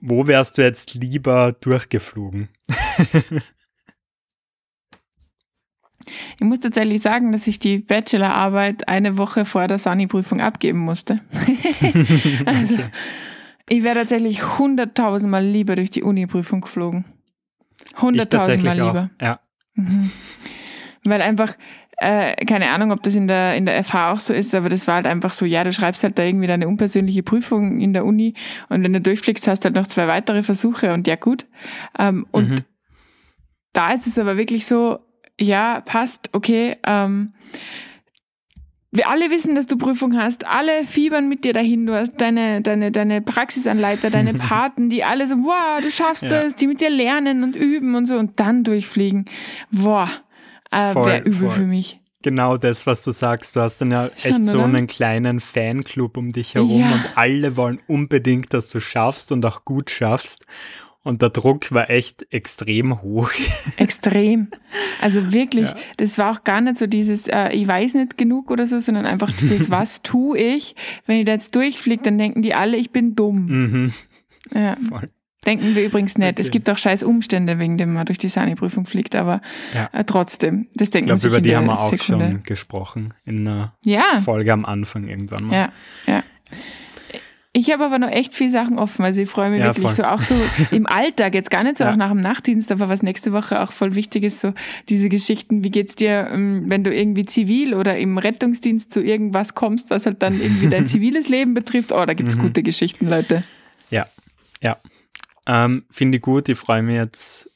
Wo 0.00 0.26
wärst 0.26 0.56
du 0.56 0.62
jetzt 0.62 0.94
lieber 0.94 1.52
durchgeflogen? 1.52 2.48
Ich 6.38 6.46
muss 6.46 6.60
tatsächlich 6.60 7.00
sagen, 7.02 7.32
dass 7.32 7.46
ich 7.46 7.58
die 7.58 7.78
Bachelorarbeit 7.78 8.88
eine 8.88 9.18
Woche 9.18 9.44
vor 9.44 9.66
der 9.66 9.78
Sani-Prüfung 9.78 10.40
abgeben 10.40 10.80
musste. 10.80 11.20
also, 12.46 12.74
okay. 12.74 12.86
ich 13.68 13.82
wäre 13.82 13.96
tatsächlich 13.96 14.58
hunderttausendmal 14.58 15.44
lieber 15.44 15.74
durch 15.74 15.90
die 15.90 16.02
Uni-Prüfung 16.02 16.60
geflogen. 16.60 17.04
Hunderttausendmal 18.00 18.76
lieber. 18.76 19.10
Auch. 19.18 19.22
Ja. 19.22 19.40
Mhm. 19.74 20.10
Weil 21.04 21.22
einfach, 21.22 21.54
äh, 21.96 22.44
keine 22.44 22.70
Ahnung, 22.70 22.92
ob 22.92 23.02
das 23.02 23.14
in 23.14 23.26
der, 23.26 23.56
in 23.56 23.66
der 23.66 23.82
FH 23.82 24.12
auch 24.12 24.20
so 24.20 24.32
ist, 24.32 24.54
aber 24.54 24.68
das 24.68 24.86
war 24.86 24.96
halt 24.96 25.06
einfach 25.06 25.32
so, 25.32 25.44
ja, 25.44 25.64
du 25.64 25.72
schreibst 25.72 26.02
halt 26.02 26.18
da 26.18 26.24
irgendwie 26.24 26.46
deine 26.46 26.68
unpersönliche 26.68 27.22
Prüfung 27.22 27.80
in 27.80 27.92
der 27.92 28.04
Uni 28.04 28.34
und 28.68 28.82
wenn 28.82 28.92
du 28.92 29.00
durchfliegst, 29.00 29.46
hast 29.46 29.64
du 29.64 29.66
halt 29.66 29.76
noch 29.76 29.86
zwei 29.86 30.08
weitere 30.08 30.42
Versuche 30.42 30.92
und 30.94 31.06
ja, 31.06 31.16
gut. 31.16 31.46
Ähm, 31.98 32.26
und 32.30 32.50
mhm. 32.50 32.56
da 33.72 33.92
ist 33.92 34.06
es 34.06 34.18
aber 34.18 34.36
wirklich 34.36 34.66
so, 34.66 34.98
ja, 35.40 35.80
passt, 35.80 36.30
okay, 36.32 36.76
ähm, 36.86 37.32
wir 38.92 39.08
alle 39.08 39.30
wissen, 39.30 39.54
dass 39.54 39.66
du 39.66 39.76
Prüfung 39.76 40.16
hast. 40.16 40.46
Alle 40.46 40.84
fiebern 40.84 41.28
mit 41.28 41.44
dir 41.44 41.52
dahin. 41.52 41.86
Du 41.86 41.94
hast 41.94 42.20
deine, 42.20 42.60
deine, 42.60 42.90
deine 42.90 43.20
Praxisanleiter, 43.20 44.10
deine 44.10 44.34
Paten, 44.34 44.90
die 44.90 45.04
alle 45.04 45.28
so, 45.28 45.36
wow, 45.36 45.80
du 45.80 45.90
schaffst 45.90 46.24
ja. 46.24 46.30
das, 46.30 46.56
die 46.56 46.66
mit 46.66 46.80
dir 46.80 46.90
lernen 46.90 47.44
und 47.44 47.54
üben 47.54 47.94
und 47.94 48.06
so 48.06 48.16
und 48.16 48.40
dann 48.40 48.64
durchfliegen. 48.64 49.26
Boah, 49.70 50.08
äh, 50.72 50.94
wäre 50.94 51.20
übel 51.20 51.48
voll. 51.48 51.50
für 51.50 51.66
mich. 51.66 52.00
Genau 52.22 52.58
das, 52.58 52.86
was 52.86 53.02
du 53.02 53.12
sagst. 53.12 53.56
Du 53.56 53.60
hast 53.60 53.80
dann 53.80 53.92
ja 53.92 54.10
Schon, 54.16 54.32
echt 54.32 54.46
so 54.46 54.56
oder? 54.56 54.66
einen 54.66 54.86
kleinen 54.86 55.40
Fanclub 55.40 56.16
um 56.16 56.32
dich 56.32 56.54
herum 56.54 56.80
ja. 56.80 56.92
und 56.92 57.16
alle 57.16 57.56
wollen 57.56 57.78
unbedingt, 57.86 58.52
dass 58.52 58.70
du 58.70 58.80
schaffst 58.80 59.32
und 59.32 59.46
auch 59.46 59.64
gut 59.64 59.90
schaffst. 59.90 60.46
Und 61.02 61.22
der 61.22 61.30
Druck 61.30 61.72
war 61.72 61.88
echt 61.88 62.26
extrem 62.30 63.00
hoch. 63.00 63.30
Extrem. 63.78 64.48
Also 65.00 65.32
wirklich, 65.32 65.66
ja. 65.66 65.74
das 65.96 66.18
war 66.18 66.30
auch 66.32 66.44
gar 66.44 66.60
nicht 66.60 66.76
so 66.76 66.86
dieses, 66.86 67.26
äh, 67.26 67.50
ich 67.52 67.66
weiß 67.66 67.94
nicht 67.94 68.18
genug 68.18 68.50
oder 68.50 68.66
so, 68.66 68.78
sondern 68.80 69.06
einfach 69.06 69.32
dieses, 69.32 69.70
was 69.70 70.02
tue 70.02 70.38
ich? 70.38 70.76
Wenn 71.06 71.18
ich 71.18 71.24
da 71.24 71.32
jetzt 71.32 71.54
durchfliege, 71.54 72.02
dann 72.02 72.18
denken 72.18 72.42
die 72.42 72.54
alle, 72.54 72.76
ich 72.76 72.90
bin 72.90 73.14
dumm. 73.14 73.46
Mhm. 73.46 73.94
Ja. 74.54 74.76
Voll. 74.88 75.06
Denken 75.46 75.74
wir 75.74 75.86
übrigens 75.86 76.18
nicht. 76.18 76.32
Okay. 76.32 76.42
Es 76.42 76.50
gibt 76.50 76.68
auch 76.68 76.76
scheiß 76.76 77.02
Umstände, 77.02 77.58
wegen 77.58 77.78
dem 77.78 77.94
man 77.94 78.04
durch 78.04 78.18
die 78.18 78.28
Sani-Prüfung 78.28 78.84
fliegt, 78.84 79.14
aber 79.14 79.40
ja. 79.72 79.88
äh, 79.92 80.04
trotzdem, 80.04 80.68
das 80.74 80.90
denken 80.90 81.10
ich 81.10 81.20
glaube, 81.20 81.28
über 81.28 81.40
die 81.40 81.56
haben 81.56 81.66
wir 81.66 81.80
auch 81.80 81.88
Sekunde. 81.88 82.26
schon 82.26 82.42
gesprochen 82.42 83.14
in 83.24 83.48
einer 83.48 83.74
ja. 83.82 84.20
Folge 84.22 84.52
am 84.52 84.66
Anfang 84.66 85.08
irgendwann 85.08 85.46
mal. 85.46 85.54
Ja, 85.54 85.72
ja. 86.06 86.22
Ich 87.52 87.72
habe 87.72 87.84
aber 87.84 87.98
noch 87.98 88.10
echt 88.10 88.32
viele 88.32 88.50
Sachen 88.50 88.78
offen. 88.78 89.04
Also 89.04 89.20
ich 89.20 89.28
freue 89.28 89.50
mich 89.50 89.58
ja, 89.58 89.66
wirklich 89.66 89.86
voll. 89.86 89.94
so, 89.94 90.04
auch 90.04 90.22
so 90.22 90.36
im 90.70 90.86
Alltag, 90.86 91.34
jetzt 91.34 91.50
gar 91.50 91.64
nicht 91.64 91.78
so 91.78 91.84
ja. 91.84 91.92
auch 91.92 91.96
nach 91.96 92.10
dem 92.10 92.20
Nachtdienst, 92.20 92.70
aber 92.70 92.88
was 92.88 93.02
nächste 93.02 93.32
Woche 93.32 93.60
auch 93.60 93.72
voll 93.72 93.96
wichtig 93.96 94.22
ist, 94.22 94.40
so 94.40 94.54
diese 94.88 95.08
Geschichten, 95.08 95.64
wie 95.64 95.70
geht's 95.70 95.96
dir, 95.96 96.28
ähm, 96.32 96.64
wenn 96.68 96.84
du 96.84 96.94
irgendwie 96.94 97.24
zivil 97.24 97.74
oder 97.74 97.98
im 97.98 98.18
Rettungsdienst 98.18 98.92
zu 98.92 99.02
irgendwas 99.02 99.56
kommst, 99.56 99.90
was 99.90 100.06
halt 100.06 100.22
dann 100.22 100.40
irgendwie 100.40 100.68
dein 100.68 100.86
ziviles 100.86 101.28
Leben 101.28 101.54
betrifft. 101.54 101.90
Oh, 101.90 102.04
da 102.04 102.14
gibt's 102.14 102.36
mhm. 102.36 102.42
gute 102.42 102.62
Geschichten, 102.62 103.08
Leute. 103.08 103.42
Ja, 103.90 104.06
ja. 104.62 104.76
Ähm, 105.46 105.84
Finde 105.90 106.18
ich 106.18 106.22
gut, 106.22 106.48
ich 106.48 106.58
freue 106.58 106.82
mich 106.82 106.94
jetzt, 106.94 107.50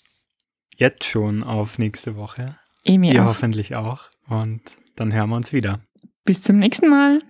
jetzt 0.77 1.05
schon 1.05 1.45
auf 1.45 1.79
nächste 1.79 2.17
Woche. 2.17 2.59
Ich 2.83 2.99
mir 2.99 3.15
Ihr 3.15 3.23
auch. 3.23 3.29
hoffentlich 3.29 3.77
auch. 3.77 4.03
Und 4.29 4.61
dann 4.97 5.13
hören 5.13 5.31
wir 5.31 5.37
uns 5.37 5.53
wieder. 5.53 5.81
Bis 6.25 6.43
zum 6.43 6.59
nächsten 6.59 6.89
Mal. 6.89 7.21